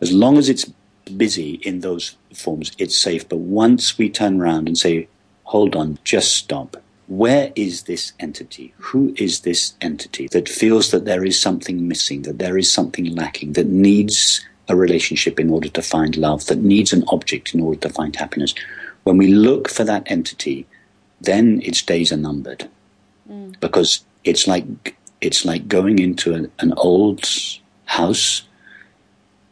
as 0.00 0.12
long 0.12 0.38
as 0.38 0.48
it's 0.48 0.70
busy 1.16 1.54
in 1.62 1.80
those 1.80 2.16
forms, 2.34 2.72
it's 2.78 2.96
safe. 2.96 3.28
But 3.28 3.38
once 3.38 3.98
we 3.98 4.08
turn 4.08 4.40
around 4.40 4.68
and 4.68 4.78
say, 4.78 5.08
hold 5.44 5.74
on, 5.74 5.98
just 6.04 6.34
stop. 6.34 6.81
Where 7.12 7.52
is 7.54 7.82
this 7.82 8.14
entity? 8.18 8.72
Who 8.78 9.14
is 9.18 9.40
this 9.40 9.74
entity 9.82 10.28
that 10.28 10.48
feels 10.48 10.92
that 10.92 11.04
there 11.04 11.26
is 11.26 11.38
something 11.38 11.86
missing, 11.86 12.22
that 12.22 12.38
there 12.38 12.56
is 12.56 12.72
something 12.72 13.14
lacking, 13.14 13.52
that 13.52 13.66
needs 13.66 14.42
a 14.66 14.76
relationship 14.76 15.38
in 15.38 15.50
order 15.50 15.68
to 15.68 15.82
find 15.82 16.16
love, 16.16 16.46
that 16.46 16.62
needs 16.62 16.90
an 16.90 17.04
object 17.08 17.52
in 17.52 17.60
order 17.60 17.78
to 17.80 17.90
find 17.90 18.16
happiness. 18.16 18.54
When 19.02 19.18
we 19.18 19.26
look 19.26 19.68
for 19.68 19.84
that 19.84 20.10
entity, 20.10 20.66
then 21.20 21.60
its 21.62 21.82
days 21.82 22.12
are 22.12 22.16
numbered. 22.16 22.66
Mm. 23.30 23.60
Because 23.60 24.06
it's 24.24 24.46
like 24.46 24.96
it's 25.20 25.44
like 25.44 25.68
going 25.68 25.98
into 25.98 26.32
an, 26.32 26.50
an 26.60 26.72
old 26.78 27.28
house 27.84 28.42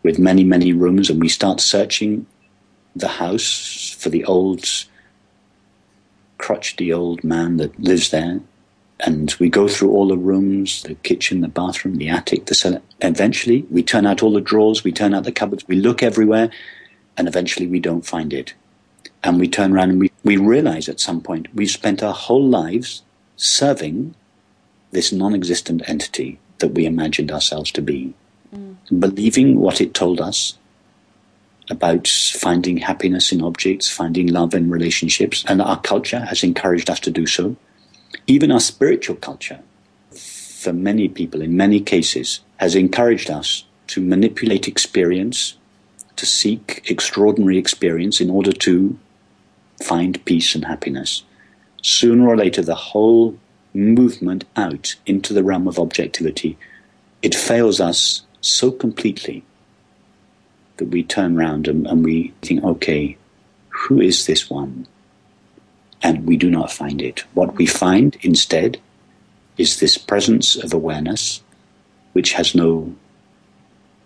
with 0.02 0.19
many, 0.19 0.45
many 0.45 0.73
rooms, 0.73 1.11
and 1.11 1.21
we 1.21 1.29
start 1.29 1.61
searching 1.61 2.25
the 2.97 3.09
house 3.09 3.95
for 3.99 4.09
the 4.09 4.25
old 4.25 4.64
crotchety 6.41 6.93
old 6.93 7.23
man 7.23 7.59
that 7.59 7.79
lives 7.79 8.11
there. 8.11 8.41
And 9.01 9.35
we 9.39 9.49
go 9.49 9.69
through 9.69 9.91
all 9.93 10.09
the 10.09 10.17
rooms, 10.17 10.83
the 10.83 10.95
kitchen, 10.95 11.41
the 11.41 11.49
bathroom, 11.49 11.97
the 11.97 12.09
attic, 12.09 12.47
the 12.47 12.55
cellar. 12.55 12.83
Eventually, 13.01 13.67
we 13.71 13.83
turn 13.83 14.07
out 14.07 14.23
all 14.23 14.33
the 14.33 14.41
drawers, 14.41 14.85
we 14.85 14.93
turn 14.93 15.15
out 15.15 15.25
the 15.25 15.33
cupboards, 15.33 15.67
we 15.69 15.77
look 15.77 16.03
everywhere, 16.03 16.51
and 17.17 17.29
eventually 17.29 17.67
we 17.67 17.81
don't 17.81 18.07
find 18.07 18.33
it. 18.33 18.55
And 19.23 19.39
we 19.39 19.49
turn 19.49 19.73
around 19.73 19.91
and 19.91 20.01
we, 20.01 20.11
we 20.25 20.37
realize 20.37 20.89
at 20.89 21.01
some 21.01 21.21
point 21.21 21.55
we've 21.55 21.71
spent 21.71 22.03
our 22.03 22.15
whole 22.15 22.47
lives 22.47 23.03
serving 23.37 24.15
this 24.91 25.13
non 25.13 25.35
existent 25.35 25.83
entity 25.87 26.39
that 26.59 26.73
we 26.73 26.85
imagined 26.85 27.31
ourselves 27.31 27.71
to 27.73 27.83
be, 27.83 28.15
mm. 28.55 28.77
believing 28.99 29.61
what 29.61 29.81
it 29.81 29.95
told 29.95 30.21
us 30.21 30.59
about 31.71 32.09
finding 32.09 32.79
happiness 32.79 33.33
in 33.33 33.43
objects, 33.43 33.89
finding 33.89 34.27
love 34.27 34.55
in 34.55 34.71
relationships, 34.71 35.45
and 35.47 35.62
our 35.62 35.81
culture 35.81 36.21
has 36.21 36.43
encouraged 36.43 36.91
us 36.91 37.00
to 37.00 37.11
do 37.11 37.27
so. 37.27 37.57
Even 38.27 38.50
our 38.50 38.61
spiritual 38.61 39.17
culture, 39.17 39.61
for 40.11 40.73
many 40.73 41.09
people, 41.09 41.41
in 41.41 41.57
many 41.57 41.81
cases, 41.81 42.41
has 42.59 42.75
encouraged 42.75 43.31
us 43.31 43.65
to 43.87 44.00
manipulate 44.00 44.69
experience, 44.69 45.57
to 46.17 46.27
seek 46.27 46.83
extraordinary 46.91 47.57
experience 47.57 48.21
in 48.21 48.31
order 48.31 48.53
to 48.53 48.99
find 49.83 50.23
peace 50.25 50.55
and 50.55 50.65
happiness. 50.65 51.23
Sooner 51.83 52.29
or 52.29 52.37
later, 52.37 52.62
the 52.62 52.75
whole 52.75 53.39
movement 53.73 54.45
out 54.57 54.97
into 55.07 55.33
the 55.33 55.45
realm 55.45 55.67
of 55.67 55.79
objectivity, 55.79 56.59
it 57.23 57.35
fails 57.35 57.81
us 57.81 58.23
so 58.41 58.71
completely 58.71 59.45
that 60.81 60.89
we 60.89 61.05
turn 61.05 61.37
round 61.37 61.69
and, 61.69 61.87
and 61.87 62.03
we 62.03 62.33
think, 62.41 62.65
okay, 62.65 63.17
who 63.69 64.01
is 64.01 64.27
this 64.27 64.49
one? 64.49 64.87
And 66.03 66.27
we 66.27 66.39
do 66.39 66.51
not 66.51 66.73
find 66.73 67.03
it. 67.03 67.21
What 67.35 67.57
we 67.57 67.67
find 67.67 68.17
instead 68.23 68.81
is 69.59 69.79
this 69.79 69.99
presence 69.99 70.57
of 70.57 70.73
awareness, 70.73 71.43
which 72.15 72.33
has 72.33 72.55
no, 72.55 72.95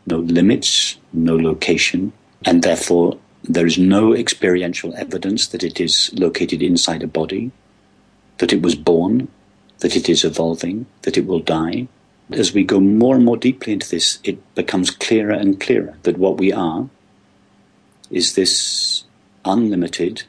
no 0.04 0.19
limits, 0.19 0.97
no 1.12 1.37
location, 1.37 2.12
and 2.45 2.64
therefore 2.64 3.19
there 3.45 3.66
is 3.66 3.78
no 3.78 4.14
experiential 4.14 4.93
evidence 4.97 5.47
that 5.49 5.62
it 5.62 5.81
is 5.81 6.11
located 6.14 6.61
inside 6.61 7.04
a 7.04 7.07
body, 7.07 7.52
that 8.38 8.52
it 8.52 8.62
was 8.62 8.75
born, 8.75 9.28
that 9.78 9.95
it 9.95 10.09
is 10.09 10.25
evolving, 10.25 10.87
that 11.02 11.16
it 11.16 11.26
will 11.26 11.38
die. 11.38 11.87
As 12.31 12.54
we 12.54 12.64
go 12.64 12.81
more 12.81 13.16
and 13.16 13.25
more 13.25 13.37
deeply 13.37 13.75
into 13.75 13.88
this, 13.88 14.19
it 14.25 14.54
becomes 14.54 14.90
clearer 14.90 15.33
and 15.33 15.61
clearer 15.61 15.97
that 16.04 16.19
what 16.19 16.38
we 16.38 16.52
are 16.52 16.88
is 18.11 18.35
this 18.35 19.05
unlimited, 19.44 20.22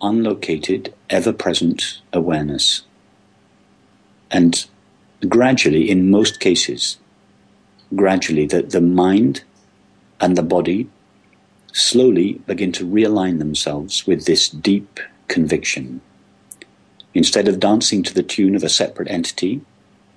unlocated, 0.00 0.94
ever 1.10 1.32
present 1.32 2.00
awareness. 2.12 2.82
And 4.30 4.66
gradually, 5.28 5.90
in 5.90 6.10
most 6.10 6.40
cases, 6.40 6.98
gradually, 7.94 8.46
the, 8.46 8.62
the 8.62 8.80
mind 8.80 9.44
and 10.20 10.36
the 10.36 10.42
body 10.42 10.88
slowly 11.72 12.34
begin 12.46 12.72
to 12.72 12.86
realign 12.86 13.38
themselves 13.38 14.06
with 14.06 14.24
this 14.24 14.48
deep 14.48 14.98
conviction. 15.28 16.00
Instead 17.12 17.48
of 17.48 17.60
dancing 17.60 18.02
to 18.02 18.14
the 18.14 18.22
tune 18.22 18.56
of 18.56 18.64
a 18.64 18.68
separate 18.68 19.10
entity, 19.10 19.60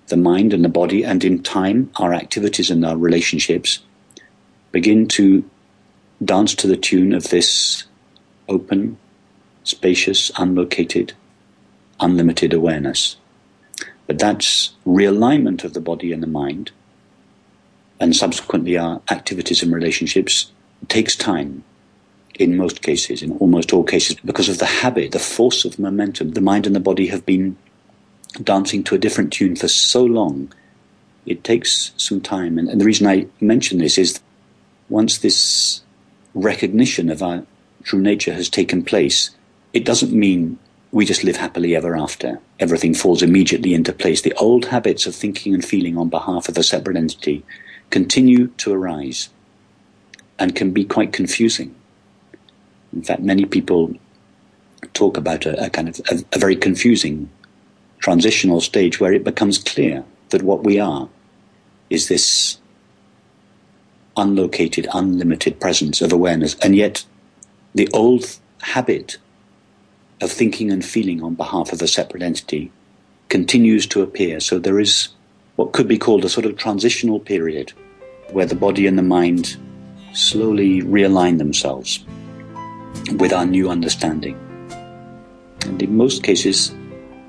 the 0.09 0.17
mind 0.17 0.53
and 0.53 0.63
the 0.63 0.69
body, 0.69 1.03
and 1.03 1.23
in 1.23 1.41
time, 1.41 1.91
our 1.97 2.13
activities 2.13 2.69
and 2.69 2.85
our 2.85 2.97
relationships 2.97 3.79
begin 4.71 5.07
to 5.07 5.49
dance 6.23 6.53
to 6.55 6.67
the 6.67 6.77
tune 6.77 7.13
of 7.13 7.29
this 7.29 7.85
open, 8.47 8.97
spacious, 9.63 10.31
unlocated, 10.37 11.13
unlimited 11.99 12.53
awareness. 12.53 13.17
But 14.07 14.19
that's 14.19 14.73
realignment 14.85 15.63
of 15.63 15.73
the 15.73 15.81
body 15.81 16.11
and 16.11 16.21
the 16.21 16.27
mind, 16.27 16.71
and 17.99 18.15
subsequently 18.15 18.77
our 18.77 19.01
activities 19.11 19.61
and 19.61 19.73
relationships 19.73 20.51
takes 20.87 21.15
time 21.15 21.63
in 22.35 22.55
most 22.55 22.81
cases, 22.81 23.21
in 23.21 23.33
almost 23.33 23.73
all 23.73 23.83
cases, 23.83 24.15
because 24.23 24.47
of 24.47 24.59
the 24.59 24.65
habit, 24.65 25.11
the 25.11 25.19
force 25.19 25.65
of 25.65 25.77
momentum. 25.77 26.31
The 26.31 26.41
mind 26.41 26.65
and 26.65 26.75
the 26.75 26.79
body 26.79 27.07
have 27.07 27.25
been 27.25 27.57
dancing 28.43 28.83
to 28.85 28.95
a 28.95 28.99
different 28.99 29.33
tune 29.33 29.55
for 29.55 29.67
so 29.67 30.03
long. 30.03 30.51
It 31.25 31.43
takes 31.43 31.91
some 31.97 32.21
time. 32.21 32.57
And, 32.57 32.69
and 32.69 32.79
the 32.79 32.85
reason 32.85 33.07
I 33.07 33.27
mention 33.39 33.77
this 33.77 33.97
is 33.97 34.19
once 34.89 35.17
this 35.19 35.81
recognition 36.33 37.09
of 37.09 37.21
our 37.21 37.45
true 37.83 38.01
nature 38.01 38.33
has 38.33 38.49
taken 38.49 38.83
place, 38.83 39.31
it 39.73 39.85
doesn't 39.85 40.11
mean 40.11 40.57
we 40.91 41.05
just 41.05 41.23
live 41.23 41.35
happily 41.35 41.75
ever 41.75 41.95
after. 41.95 42.39
Everything 42.59 42.93
falls 42.93 43.21
immediately 43.21 43.73
into 43.73 43.93
place. 43.93 44.21
The 44.21 44.33
old 44.33 44.65
habits 44.65 45.05
of 45.05 45.15
thinking 45.15 45.53
and 45.53 45.63
feeling 45.63 45.97
on 45.97 46.09
behalf 46.09 46.49
of 46.49 46.57
a 46.57 46.63
separate 46.63 46.97
entity 46.97 47.43
continue 47.89 48.47
to 48.57 48.73
arise 48.73 49.29
and 50.39 50.55
can 50.55 50.71
be 50.71 50.85
quite 50.85 51.13
confusing. 51.13 51.75
In 52.93 53.03
fact, 53.03 53.21
many 53.21 53.45
people 53.45 53.93
talk 54.93 55.17
about 55.17 55.45
a, 55.45 55.65
a 55.65 55.69
kind 55.69 55.89
of 55.89 56.01
a, 56.09 56.23
a 56.33 56.39
very 56.39 56.55
confusing 56.55 57.29
transitional 57.99 58.61
stage 58.61 58.99
where 58.99 59.13
it 59.13 59.23
becomes 59.23 59.57
clear 59.57 60.03
that 60.29 60.41
what 60.41 60.63
we 60.63 60.79
are 60.79 61.09
is 61.89 62.07
this 62.07 62.59
unlocated, 64.15 64.87
unlimited 64.93 65.59
presence 65.59 66.01
of 66.01 66.11
awareness, 66.11 66.55
and 66.55 66.75
yet 66.75 67.05
the 67.73 67.89
old 67.93 68.37
habit 68.61 69.17
of 70.21 70.31
thinking 70.31 70.71
and 70.71 70.83
feeling 70.83 71.23
on 71.23 71.35
behalf 71.35 71.71
of 71.71 71.81
a 71.81 71.87
separate 71.87 72.23
entity 72.23 72.71
continues 73.29 73.87
to 73.87 74.01
appear. 74.01 74.39
So 74.39 74.59
there 74.59 74.79
is 74.79 75.09
what 75.55 75.71
could 75.71 75.87
be 75.87 75.97
called 75.97 76.25
a 76.25 76.29
sort 76.29 76.45
of 76.45 76.57
transitional 76.57 77.19
period 77.19 77.71
where 78.31 78.45
the 78.45 78.55
body 78.55 78.87
and 78.87 78.97
the 78.97 79.03
mind 79.03 79.57
slowly 80.13 80.81
realign 80.81 81.37
themselves 81.37 82.03
with 83.17 83.31
our 83.33 83.45
new 83.45 83.69
understanding. 83.69 84.37
And 85.61 85.81
in 85.81 85.95
most 85.95 86.23
cases, 86.23 86.73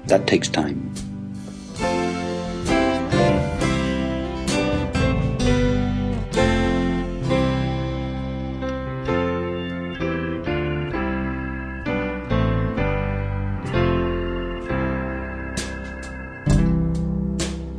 that 0.07 0.27
takes 0.27 0.49
time. 0.49 0.93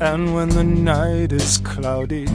And 0.01 0.33
when 0.33 0.49
the 0.49 0.63
night 0.63 1.31
is 1.31 1.59
cloudy, 1.59 2.25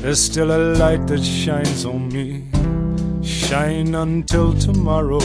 there's 0.00 0.18
still 0.18 0.50
a 0.50 0.74
light 0.78 1.06
that 1.08 1.22
shines 1.22 1.84
on 1.84 2.08
me. 2.08 2.44
Shine 3.22 3.94
until 3.94 4.52
tomorrow, 4.54 5.20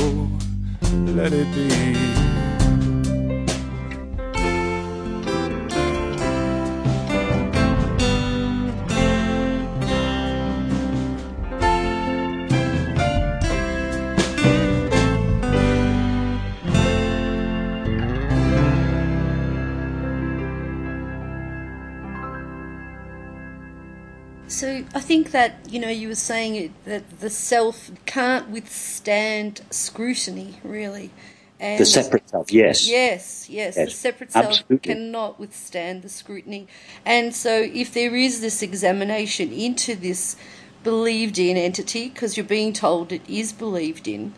let 0.91 1.33
it 1.33 1.47
be. 1.55 2.36
So 24.57 24.83
I 24.95 25.01
think 25.01 25.29
that 25.33 25.53
you 25.69 25.79
know 25.79 25.87
you 25.89 26.07
were 26.07 26.15
saying 26.15 26.55
it, 26.55 26.85
that 26.85 27.19
the 27.19 27.29
self 27.29 27.91
can't 28.07 28.49
withstand 28.49 29.61
scrutiny, 29.69 30.55
really. 30.63 31.11
And 31.59 31.79
The 31.79 31.85
separate 31.85 32.27
self, 32.27 32.51
yes. 32.51 32.89
Yes, 32.89 33.47
yes, 33.51 33.75
the 33.75 33.81
Yes, 33.81 33.95
separate 33.95 34.31
self 34.31 34.47
absolutely. 34.61 34.95
cannot 34.95 35.39
withstand 35.39 36.01
the 36.01 36.09
scrutiny. 36.09 36.67
And 37.05 37.35
so, 37.35 37.69
if 37.71 37.93
there 37.93 38.15
is 38.15 38.41
this 38.41 38.63
examination 38.63 39.53
into 39.53 39.93
this 39.93 40.35
believed 40.83 41.37
in 41.37 41.55
entity, 41.55 42.09
because 42.09 42.35
you're 42.35 42.43
being 42.57 42.73
told 42.73 43.11
it 43.11 43.21
is 43.29 43.53
believed 43.53 44.07
in, 44.07 44.33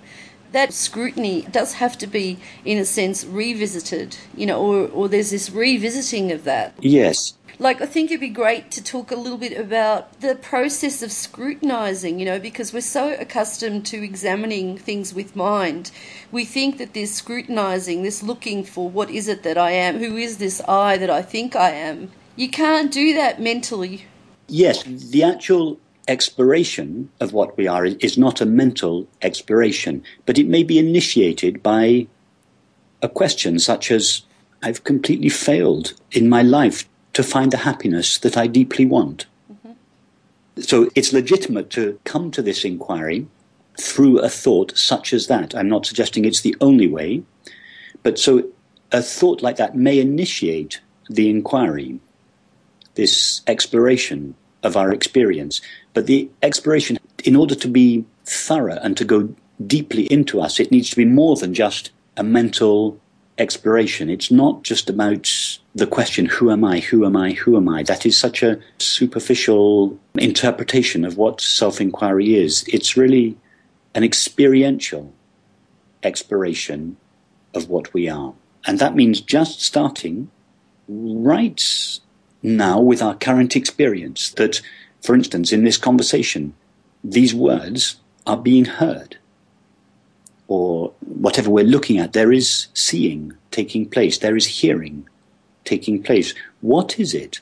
that 0.52 0.74
scrutiny 0.74 1.48
does 1.50 1.76
have 1.76 1.98
to 1.98 2.08
be, 2.08 2.40
in 2.66 2.78
a 2.78 2.84
sense, 2.84 3.24
revisited, 3.24 4.18
you 4.36 4.46
know, 4.46 4.60
or, 4.62 4.88
or 4.90 5.08
there's 5.08 5.32
this 5.32 5.50
revisiting 5.50 6.30
of 6.34 6.44
that. 6.44 6.74
Yes. 6.82 7.36
Like 7.60 7.82
I 7.82 7.86
think 7.86 8.10
it'd 8.10 8.22
be 8.22 8.30
great 8.30 8.72
to 8.72 8.84
talk 8.84 9.12
a 9.12 9.16
little 9.16 9.38
bit 9.38 9.58
about 9.58 10.22
the 10.22 10.36
process 10.36 11.04
of 11.04 11.12
scrutinizing, 11.12 12.18
you 12.18 12.26
know, 12.26 12.40
because 12.40 12.74
we're 12.74 12.82
so 12.82 13.14
accustomed 13.20 13.86
to 13.88 14.02
examining 14.02 14.78
things 14.78 15.14
with 15.14 15.36
mind. 15.36 15.92
We 16.32 16.46
think 16.46 16.78
that 16.78 16.94
this 16.94 17.14
scrutinizing, 17.14 18.02
this 18.02 18.24
looking 18.24 18.64
for 18.64 18.90
what 18.90 19.10
is 19.10 19.28
it 19.28 19.44
that 19.44 19.58
I 19.58 19.72
am, 19.72 20.00
who 20.00 20.16
is 20.16 20.38
this 20.38 20.62
I 20.68 20.98
that 20.98 21.10
I 21.10 21.22
think 21.22 21.56
I 21.56 21.72
am. 21.72 22.12
You 22.38 22.50
can't 22.50 22.92
do 22.92 23.14
that 23.16 23.42
mentally. 23.42 24.06
Yes, 24.48 24.84
the 24.84 25.24
actual 25.24 25.78
exploration 26.08 27.10
of 27.20 27.34
what 27.34 27.58
we 27.58 27.68
are 27.68 27.86
is 27.86 28.18
not 28.18 28.40
a 28.40 28.46
mental 28.46 29.06
exploration, 29.22 30.02
but 30.26 30.38
it 30.40 30.48
may 30.48 30.64
be 30.64 30.80
initiated 30.80 31.62
by 31.62 32.08
a 33.02 33.10
question 33.10 33.60
such 33.60 33.92
as 33.92 34.22
I've 34.64 34.86
completely 34.86 35.30
failed 35.30 35.94
in 36.12 36.30
my 36.30 36.42
life 36.42 36.90
to 37.14 37.24
find 37.24 37.52
the 37.52 37.58
happiness 37.58 38.18
that 38.20 38.38
I 38.38 38.48
deeply 38.48 38.86
want. 38.86 39.26
Mm-hmm. 39.52 40.62
So 40.62 40.90
it's 40.96 41.14
legitimate 41.14 41.70
to 41.72 42.00
come 42.04 42.32
to 42.32 42.42
this 42.42 42.64
inquiry 42.64 43.28
through 43.80 44.20
a 44.20 44.30
thought 44.30 44.78
such 44.78 45.14
as 45.14 45.28
that. 45.28 45.56
I'm 45.56 45.70
not 45.70 45.86
suggesting 45.86 46.26
it's 46.26 46.42
the 46.42 46.56
only 46.62 46.88
way, 46.88 47.24
but 48.04 48.20
so 48.20 48.44
a 48.92 49.02
thought 49.02 49.42
like 49.42 49.58
that 49.58 49.76
may 49.76 50.00
initiate 50.00 50.82
the 51.10 51.30
inquiry, 51.30 52.00
this 52.96 53.42
exploration 53.48 54.36
of 54.64 54.76
our 54.76 54.92
experience. 54.92 55.62
But 55.94 56.06
the 56.06 56.30
exploration, 56.44 56.98
in 57.24 57.36
order 57.36 57.56
to 57.56 57.68
be 57.68 58.06
thorough 58.26 58.80
and 58.82 58.98
to 58.98 59.06
go 59.06 59.34
deeply 59.66 60.04
into 60.12 60.42
us, 60.42 60.60
it 60.60 60.72
needs 60.72 60.90
to 60.92 60.96
be 60.96 61.06
more 61.06 61.36
than 61.36 61.54
just 61.54 61.92
a 62.18 62.24
mental 62.24 63.00
exploration. 63.38 64.10
It's 64.10 64.32
not 64.32 64.64
just 64.64 64.90
about 64.90 65.60
the 65.80 65.88
question, 65.88 66.26
who 66.26 66.52
am 66.52 66.64
I, 66.64 66.80
who 66.80 67.06
am 67.06 67.16
I, 67.16 67.32
who 67.32 67.58
am 67.58 67.68
I? 67.68 67.84
That 67.84 68.06
is 68.06 68.18
such 68.18 68.44
a 68.44 68.60
superficial 68.78 69.98
interpretation 70.16 71.04
of 71.06 71.18
what 71.18 71.42
self 71.42 71.82
inquiry 71.82 72.36
is. 72.36 72.64
It's 72.68 72.96
really 72.96 73.38
an 73.96 74.04
experiential 74.04 75.14
exploration 76.04 76.98
of 77.54 77.70
what 77.70 77.94
we 77.94 78.08
are. 78.08 78.34
And 78.66 78.80
that 78.80 78.96
means 78.96 79.22
just 79.22 79.62
starting 79.62 80.30
right 80.88 82.00
now 82.44 82.80
with 82.80 83.02
our 83.02 83.16
current 83.16 83.56
experience. 83.56 84.32
That, 84.32 84.62
for 85.02 85.16
instance, 85.16 85.52
in 85.52 85.64
this 85.64 85.78
conversation, 85.78 86.54
these 87.04 87.34
words 87.34 87.98
are 88.28 88.38
being 88.38 88.66
heard 88.66 89.18
or 90.48 90.92
whatever 91.02 91.50
we're 91.50 91.64
looking 91.64 92.00
at, 92.00 92.14
there 92.14 92.32
is 92.32 92.68
seeing 92.74 93.34
taking 93.52 93.88
place, 93.88 94.18
there 94.18 94.36
is 94.36 94.46
hearing 94.46 95.08
taking 95.64 96.02
place. 96.02 96.34
What 96.62 97.00
is 97.00 97.14
it 97.14 97.42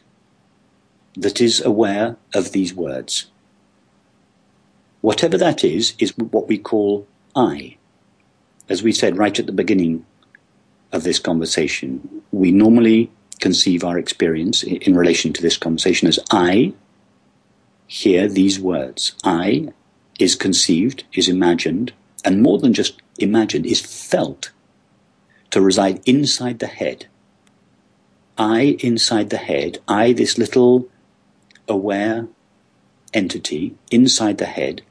that 1.16 1.42
is 1.42 1.62
aware 1.62 2.18
of 2.34 2.52
these 2.52 2.74
words? 2.74 3.28
Whatever 5.02 5.38
that 5.38 5.64
is, 5.64 5.94
is 6.00 6.18
what 6.18 6.48
we 6.48 6.58
call 6.58 7.08
I. 7.36 7.78
As 8.70 8.84
we 8.84 8.92
said 8.92 9.18
right 9.18 9.38
at 9.40 9.46
the 9.46 9.52
beginning 9.52 10.06
of 10.92 11.04
this 11.04 11.20
conversation, 11.20 12.24
we 12.32 12.52
normally 12.52 13.12
conceive 13.40 13.84
our 13.84 13.98
experience 13.98 14.64
in 14.64 14.96
relation 14.96 15.32
to 15.34 15.42
this 15.42 15.58
conversation 15.58 16.08
as 16.08 16.20
I 16.32 16.74
hear 17.86 18.28
these 18.28 18.60
words. 18.60 19.14
I 19.24 19.70
is 20.20 20.36
conceived, 20.36 21.04
is 21.14 21.30
imagined, 21.30 21.94
and 22.26 22.42
more 22.42 22.58
than 22.58 22.74
just 22.74 23.02
imagined, 23.20 23.66
is 23.66 23.82
felt 23.82 24.52
to 25.52 25.62
reside 25.62 26.02
inside 26.06 26.60
the 26.60 26.68
head. 26.68 27.06
I 28.38 28.78
inside 28.80 29.30
the 29.30 29.38
head, 29.38 29.80
I, 29.88 30.14
this 30.14 30.38
little 30.38 30.88
aware 31.68 32.28
entity 33.14 33.76
inside 33.92 34.38
the 34.38 34.46
head, 34.46 34.84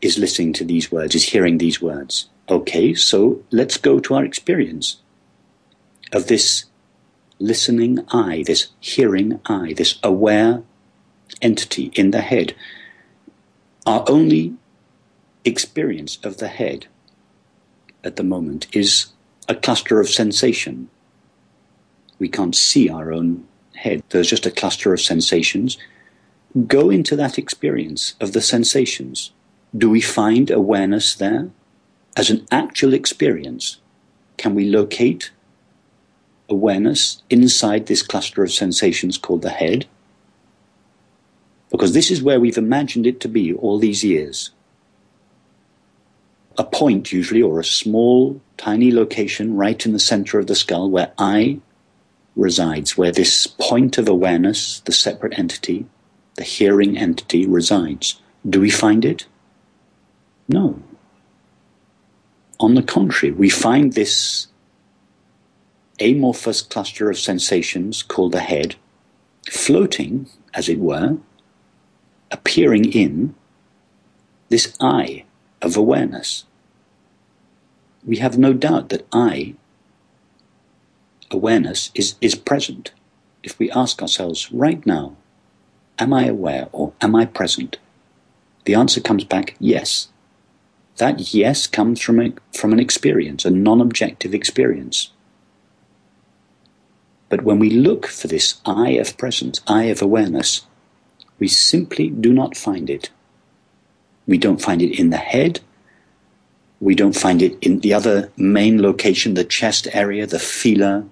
is 0.00 0.18
listening 0.18 0.52
to 0.54 0.64
these 0.64 0.92
words, 0.92 1.14
is 1.14 1.30
hearing 1.30 1.58
these 1.58 1.80
words. 1.80 2.28
Okay, 2.48 2.94
so 2.94 3.42
let's 3.50 3.76
go 3.76 3.98
to 3.98 4.14
our 4.14 4.24
experience 4.24 4.98
of 6.12 6.26
this 6.26 6.66
listening 7.38 8.04
I, 8.10 8.44
this 8.46 8.68
hearing 8.80 9.40
I, 9.46 9.72
this 9.72 9.98
aware 10.02 10.62
entity 11.42 11.90
in 11.94 12.10
the 12.10 12.20
head. 12.20 12.54
Our 13.84 14.04
only 14.08 14.54
experience 15.44 16.18
of 16.22 16.38
the 16.38 16.48
head 16.48 16.86
at 18.04 18.16
the 18.16 18.24
moment 18.24 18.66
is 18.72 19.06
a 19.48 19.54
cluster 19.54 20.00
of 20.00 20.08
sensation. 20.08 20.90
We 22.18 22.28
can't 22.28 22.54
see 22.54 22.88
our 22.88 23.12
own 23.12 23.46
head. 23.74 24.02
There's 24.08 24.30
just 24.30 24.46
a 24.46 24.50
cluster 24.50 24.92
of 24.92 25.00
sensations. 25.00 25.78
Go 26.66 26.90
into 26.90 27.16
that 27.16 27.38
experience 27.38 28.14
of 28.20 28.32
the 28.32 28.40
sensations. 28.40 29.32
Do 29.76 29.90
we 29.90 30.00
find 30.00 30.50
awareness 30.50 31.14
there 31.14 31.50
as 32.16 32.30
an 32.30 32.46
actual 32.50 32.94
experience? 32.94 33.78
Can 34.38 34.54
we 34.54 34.64
locate 34.64 35.30
awareness 36.48 37.22
inside 37.28 37.86
this 37.86 38.02
cluster 38.02 38.42
of 38.42 38.52
sensations 38.52 39.18
called 39.18 39.42
the 39.42 39.50
head? 39.50 39.86
Because 41.70 41.92
this 41.92 42.10
is 42.10 42.22
where 42.22 42.40
we've 42.40 42.56
imagined 42.56 43.06
it 43.06 43.20
to 43.20 43.28
be 43.28 43.52
all 43.52 43.78
these 43.78 44.04
years 44.04 44.52
a 46.58 46.64
point 46.64 47.12
usually 47.12 47.42
or 47.42 47.60
a 47.60 47.64
small 47.64 48.40
tiny 48.56 48.90
location 48.90 49.56
right 49.56 49.84
in 49.84 49.92
the 49.92 49.98
center 49.98 50.38
of 50.38 50.46
the 50.46 50.54
skull 50.54 50.90
where 50.90 51.12
I 51.18 51.60
resides, 52.36 52.96
where 52.96 53.10
this 53.10 53.46
point 53.46 53.98
of 53.98 54.08
awareness, 54.08 54.80
the 54.80 54.92
separate 54.92 55.36
entity, 55.38 55.86
the 56.34 56.44
hearing 56.44 56.96
entity 56.96 57.46
resides. 57.46 58.20
Do 58.48 58.60
we 58.60 58.70
find 58.70 59.04
it? 59.04 59.26
No. 60.48 60.82
On 62.60 62.74
the 62.74 62.82
contrary, 62.82 63.32
we 63.32 63.48
find 63.48 63.92
this 63.94 64.46
amorphous 65.98 66.62
cluster 66.62 67.10
of 67.10 67.18
sensations 67.18 68.02
called 68.02 68.32
the 68.32 68.40
head 68.40 68.76
floating, 69.50 70.28
as 70.54 70.68
it 70.68 70.78
were, 70.78 71.18
appearing 72.30 72.84
in 72.84 73.34
this 74.48 74.76
I 74.80 75.24
of 75.62 75.76
awareness. 75.76 76.44
We 78.04 78.18
have 78.18 78.38
no 78.38 78.52
doubt 78.52 78.90
that 78.90 79.06
I, 79.12 79.54
awareness, 81.30 81.90
is, 81.94 82.16
is 82.20 82.34
present. 82.34 82.92
If 83.42 83.58
we 83.58 83.70
ask 83.70 84.02
ourselves 84.02 84.50
right 84.52 84.84
now, 84.86 85.16
am 85.98 86.12
I 86.12 86.26
aware 86.26 86.68
or 86.72 86.92
am 87.00 87.14
I 87.14 87.24
present? 87.24 87.78
The 88.64 88.74
answer 88.74 89.00
comes 89.00 89.24
back 89.24 89.54
yes. 89.58 90.08
That 90.96 91.34
yes 91.34 91.66
comes 91.66 92.00
from, 92.00 92.20
a, 92.20 92.32
from 92.52 92.72
an 92.72 92.80
experience, 92.80 93.44
a 93.44 93.50
non 93.50 93.80
objective 93.80 94.34
experience. 94.34 95.10
But 97.28 97.42
when 97.42 97.58
we 97.58 97.70
look 97.70 98.06
for 98.06 98.28
this 98.28 98.60
I 98.64 98.90
of 98.90 99.18
presence, 99.18 99.60
I 99.66 99.84
of 99.84 100.00
awareness, 100.00 100.66
we 101.38 101.48
simply 101.48 102.08
do 102.08 102.32
not 102.32 102.56
find 102.56 102.88
it. 102.88 103.10
We 104.26 104.38
don't 104.38 104.62
find 104.62 104.80
it 104.80 104.98
in 104.98 105.10
the 105.10 105.16
head. 105.16 105.60
We 106.80 106.94
don't 106.94 107.16
find 107.16 107.42
it 107.42 107.56
in 107.60 107.80
the 107.80 107.94
other 107.94 108.30
main 108.36 108.82
location, 108.82 109.34
the 109.34 109.44
chest 109.44 109.88
area, 109.92 110.26
the 110.26 110.38
feeler, 110.38 111.04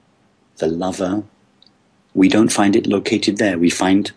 the 0.56 0.66
lover. 0.66 1.22
We 2.14 2.28
don't 2.28 2.52
find 2.52 2.76
it 2.76 2.86
located 2.86 3.38
there. 3.38 3.58
We 3.58 3.70
find 3.70 4.12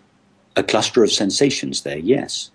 a 0.56 0.62
cluster 0.62 1.02
of 1.02 1.12
sensations 1.12 1.82
there, 1.82 1.98
yes. 1.98 2.50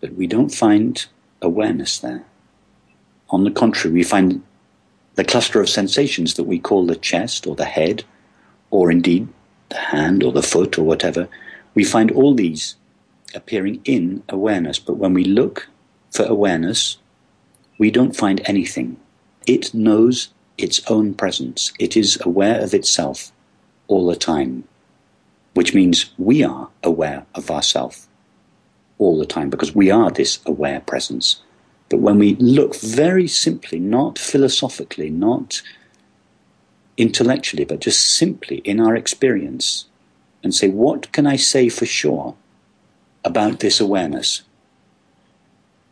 But 0.00 0.14
we 0.14 0.26
don't 0.26 0.54
find 0.54 1.04
awareness 1.42 1.98
there. 1.98 2.24
On 3.30 3.44
the 3.44 3.50
contrary, 3.50 3.94
we 3.94 4.04
find 4.04 4.42
the 5.16 5.24
cluster 5.24 5.60
of 5.60 5.68
sensations 5.68 6.34
that 6.34 6.44
we 6.44 6.58
call 6.58 6.86
the 6.86 6.96
chest 6.96 7.46
or 7.46 7.56
the 7.56 7.64
head, 7.64 8.04
or 8.70 8.90
indeed 8.90 9.28
the 9.68 9.76
hand 9.76 10.22
or 10.22 10.32
the 10.32 10.42
foot 10.42 10.78
or 10.78 10.84
whatever. 10.84 11.28
We 11.74 11.84
find 11.84 12.10
all 12.10 12.34
these 12.34 12.76
appearing 13.34 13.80
in 13.84 14.22
awareness. 14.28 14.78
But 14.78 14.96
when 14.96 15.14
we 15.14 15.24
look 15.24 15.68
for 16.10 16.24
awareness, 16.24 16.98
we 17.78 17.90
don't 17.90 18.16
find 18.16 18.40
anything. 18.44 18.96
It 19.46 19.74
knows 19.74 20.28
its 20.58 20.80
own 20.88 21.14
presence. 21.14 21.72
It 21.78 21.96
is 21.96 22.18
aware 22.22 22.60
of 22.60 22.74
itself 22.74 23.32
all 23.88 24.06
the 24.06 24.16
time, 24.16 24.64
which 25.54 25.74
means 25.74 26.10
we 26.18 26.42
are 26.42 26.68
aware 26.82 27.26
of 27.34 27.50
ourself 27.50 28.06
all 28.98 29.18
the 29.18 29.26
time 29.26 29.50
because 29.50 29.74
we 29.74 29.90
are 29.90 30.10
this 30.10 30.38
aware 30.46 30.80
presence. 30.80 31.42
But 31.88 32.00
when 32.00 32.18
we 32.18 32.34
look 32.36 32.74
very 32.76 33.28
simply, 33.28 33.78
not 33.78 34.18
philosophically, 34.18 35.10
not 35.10 35.62
intellectually, 36.96 37.64
but 37.64 37.80
just 37.80 38.16
simply 38.16 38.58
in 38.58 38.80
our 38.80 38.96
experience, 38.96 39.86
and 40.42 40.54
say, 40.54 40.68
what 40.68 41.12
can 41.12 41.26
I 41.26 41.36
say 41.36 41.68
for 41.68 41.86
sure 41.86 42.34
about 43.26 43.58
this 43.58 43.80
awareness. 43.80 44.42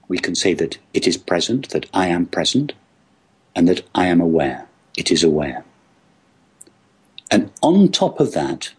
We 0.07 0.19
can 0.19 0.37
say 0.37 0.55
that 0.55 0.79
it 0.95 1.07
is 1.09 1.17
present, 1.17 1.71
that 1.71 1.87
I 1.93 2.07
am 2.07 2.27
present, 2.27 2.73
and 3.57 3.69
that 3.69 3.83
I 3.95 4.07
am 4.07 4.21
aware. 4.21 4.69
It 4.97 5.11
is 5.11 5.23
aware. 5.25 5.65
And 7.31 7.51
on 7.63 7.89
top 7.89 8.21
of 8.21 8.33
that, 8.33 8.73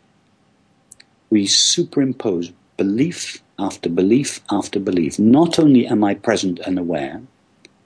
we 1.30 1.46
superimpose 1.48 2.52
belief 2.78 3.42
after 3.60 3.90
belief 3.90 4.42
after 4.52 4.80
belief. 4.80 5.20
Not 5.20 5.60
only 5.60 5.88
am 5.88 6.04
I 6.04 6.14
present 6.16 6.60
and 6.60 6.80
aware, 6.80 7.22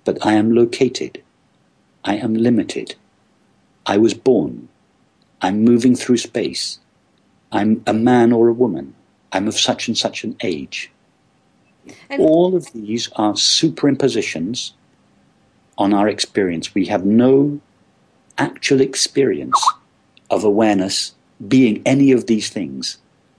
but 0.05 0.23
I 0.25 0.33
am 0.33 0.51
located. 0.51 1.23
I 2.03 2.15
am 2.17 2.33
limited. 2.35 2.95
I 3.85 3.97
was 3.97 4.13
born. 4.13 4.69
I'm 5.41 5.63
moving 5.63 5.95
through 5.95 6.17
space. 6.17 6.79
I'm 7.51 7.83
a 7.87 7.93
man 7.93 8.33
or 8.33 8.47
a 8.47 8.53
woman. 8.53 8.95
I'm 9.31 9.47
of 9.47 9.57
such 9.57 9.87
and 9.87 9.97
such 9.97 10.23
an 10.23 10.35
age. 10.41 10.91
And- 12.09 12.21
All 12.21 12.55
of 12.55 12.71
these 12.73 13.09
are 13.15 13.33
superimpositions 13.33 14.73
on 15.79 15.93
our 15.93 16.07
experience. 16.07 16.75
We 16.75 16.85
have 16.85 17.05
no 17.05 17.59
actual 18.37 18.81
experience 18.81 19.59
of 20.29 20.43
awareness 20.43 21.15
being 21.47 21.81
any 21.85 22.11
of 22.11 22.27
these 22.27 22.49
things. 22.49 22.97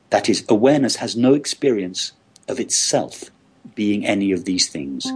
That 0.09 0.29
is, 0.29 0.45
awareness 0.49 0.97
has 0.97 1.15
no 1.15 1.35
experience 1.35 2.13
of 2.49 2.59
itself 2.59 3.31
being 3.77 4.05
any 4.05 4.33
of 4.33 4.45
these 4.47 4.69
things. 4.69 5.07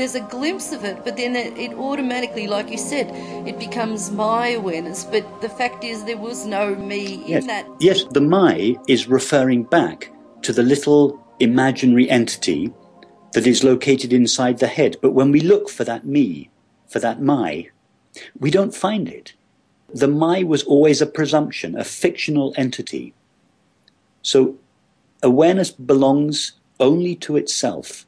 There's 0.00 0.14
a 0.14 0.20
glimpse 0.20 0.72
of 0.72 0.82
it, 0.82 1.04
but 1.04 1.18
then 1.18 1.36
it, 1.36 1.56
it 1.58 1.74
automatically, 1.74 2.46
like 2.46 2.70
you 2.70 2.78
said, 2.78 3.10
it 3.46 3.58
becomes 3.58 4.10
my 4.10 4.48
awareness. 4.48 5.04
But 5.04 5.42
the 5.42 5.48
fact 5.50 5.84
is, 5.84 6.04
there 6.04 6.16
was 6.16 6.46
no 6.46 6.74
me 6.74 7.16
in 7.24 7.28
Yes. 7.28 7.46
that. 7.46 7.66
yes, 7.80 8.04
the 8.04 8.22
my 8.22 8.76
is 8.88 9.08
referring 9.08 9.64
back 9.64 10.10
to 10.40 10.54
the 10.54 10.62
little 10.62 11.22
imaginary 11.38 12.08
entity 12.08 12.72
that 13.32 13.46
is 13.46 13.62
located 13.62 14.10
inside 14.12 14.58
the 14.58 14.66
head. 14.66 14.96
But 15.02 15.12
when 15.12 15.32
we 15.32 15.40
look 15.40 15.68
for 15.68 15.84
that 15.84 16.06
me, 16.06 16.48
for 16.88 16.98
that 16.98 17.20
my, 17.20 17.68
we 18.38 18.50
don't 18.50 18.74
find 18.74 19.06
it. 19.06 19.34
The 19.92 20.08
my 20.08 20.42
was 20.42 20.62
always 20.62 21.02
a 21.02 21.06
presumption, 21.06 21.76
a 21.76 21.84
fictional 21.84 22.54
entity. 22.56 23.12
So 24.22 24.56
awareness 25.22 25.70
belongs 25.70 26.52
only 26.78 27.14
to 27.16 27.36
itself. 27.36 28.06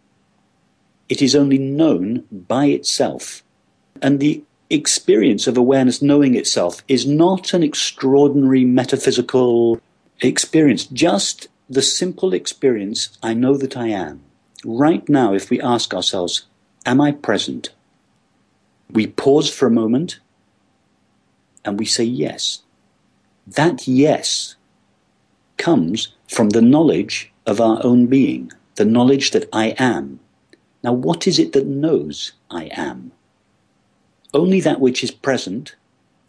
It 1.12 1.20
is 1.20 1.36
only 1.36 1.58
known 1.58 2.24
by 2.32 2.68
itself. 2.68 3.44
And 4.00 4.18
the 4.18 4.42
experience 4.70 5.46
of 5.46 5.58
awareness 5.58 6.00
knowing 6.00 6.34
itself 6.34 6.82
is 6.88 7.06
not 7.06 7.52
an 7.52 7.62
extraordinary 7.62 8.64
metaphysical 8.64 9.78
experience, 10.22 10.86
just 10.86 11.48
the 11.68 11.82
simple 11.82 12.32
experience 12.32 13.18
I 13.22 13.34
know 13.34 13.58
that 13.58 13.76
I 13.76 13.88
am. 13.88 14.22
Right 14.64 15.06
now, 15.06 15.34
if 15.34 15.50
we 15.50 15.60
ask 15.60 15.92
ourselves, 15.92 16.46
Am 16.86 16.98
I 16.98 17.12
present? 17.12 17.74
We 18.90 19.06
pause 19.06 19.50
for 19.50 19.66
a 19.66 19.78
moment 19.82 20.18
and 21.62 21.78
we 21.78 21.84
say 21.84 22.04
yes. 22.04 22.62
That 23.46 23.86
yes 23.86 24.54
comes 25.58 26.14
from 26.26 26.48
the 26.48 26.62
knowledge 26.62 27.30
of 27.44 27.60
our 27.60 27.84
own 27.84 28.06
being, 28.06 28.50
the 28.76 28.86
knowledge 28.86 29.32
that 29.32 29.46
I 29.52 29.74
am. 29.78 30.18
Now, 30.82 30.92
what 30.92 31.26
is 31.26 31.38
it 31.38 31.52
that 31.52 31.66
knows 31.66 32.32
I 32.50 32.70
am? 32.72 33.12
Only 34.34 34.60
that 34.60 34.80
which 34.80 35.04
is 35.04 35.10
present 35.10 35.76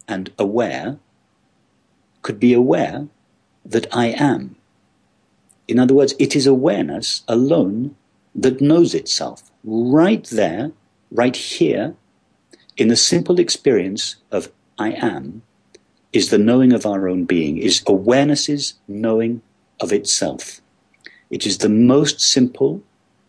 and 0.06 0.30
aware 0.38 0.98
could 2.22 2.38
be 2.38 2.52
aware 2.52 3.08
that 3.64 3.86
I 3.92 4.06
am. 4.08 4.56
In 5.66 5.78
other 5.78 5.94
words, 5.94 6.14
it 6.18 6.36
is 6.36 6.46
awareness 6.46 7.22
alone 7.26 7.96
that 8.34 8.60
knows 8.60 8.94
itself. 8.94 9.50
Right 9.62 10.24
there, 10.24 10.72
right 11.10 11.34
here, 11.34 11.94
in 12.76 12.88
the 12.88 12.96
simple 12.96 13.38
experience 13.38 14.16
of 14.30 14.50
I 14.78 14.92
am, 14.92 15.42
is 16.12 16.30
the 16.30 16.38
knowing 16.38 16.72
of 16.72 16.86
our 16.86 17.08
own 17.08 17.24
being, 17.24 17.58
is 17.58 17.82
awareness's 17.86 18.74
knowing 18.86 19.42
of 19.80 19.92
itself. 19.92 20.60
It 21.30 21.46
is 21.46 21.58
the 21.58 21.68
most 21.68 22.20
simple, 22.20 22.82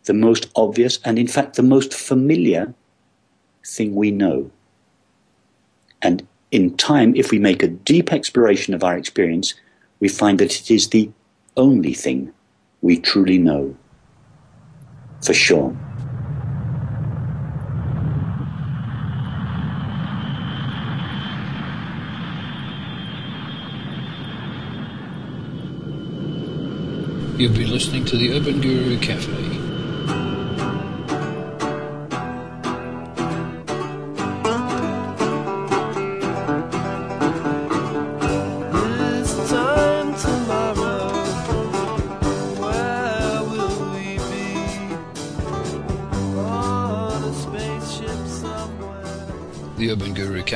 the 0.06 0.14
most 0.14 0.50
obvious, 0.56 1.00
and 1.04 1.20
in 1.20 1.28
fact 1.28 1.56
the 1.56 1.64
most 1.64 1.94
familiar 1.94 2.74
thing 3.66 3.96
we 3.96 4.12
know. 4.12 4.52
And 6.02 6.28
in 6.52 6.78
time, 6.78 7.16
if 7.16 7.32
we 7.32 7.40
make 7.40 7.64
a 7.64 7.68
deep 7.68 8.14
exploration 8.14 8.74
of 8.74 8.84
our 8.84 8.98
experience, 8.98 9.56
we 10.00 10.08
find 10.08 10.40
that 10.40 10.60
it 10.60 10.72
is 10.72 10.90
the 10.90 11.12
only 11.58 11.94
thing 11.94 12.32
we 12.82 12.98
truly 12.98 13.38
know. 13.38 13.76
For 15.24 15.34
sure. 15.34 15.76
You've 27.38 27.54
been 27.54 27.70
listening 27.70 28.06
to 28.06 28.18
the 28.18 28.32
Urban 28.32 28.62
Guru 28.62 28.98
Cafe. 29.00 29.65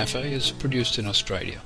Cafe 0.10 0.34
is 0.34 0.50
produced 0.50 0.98
in 0.98 1.06
Australia. 1.06 1.62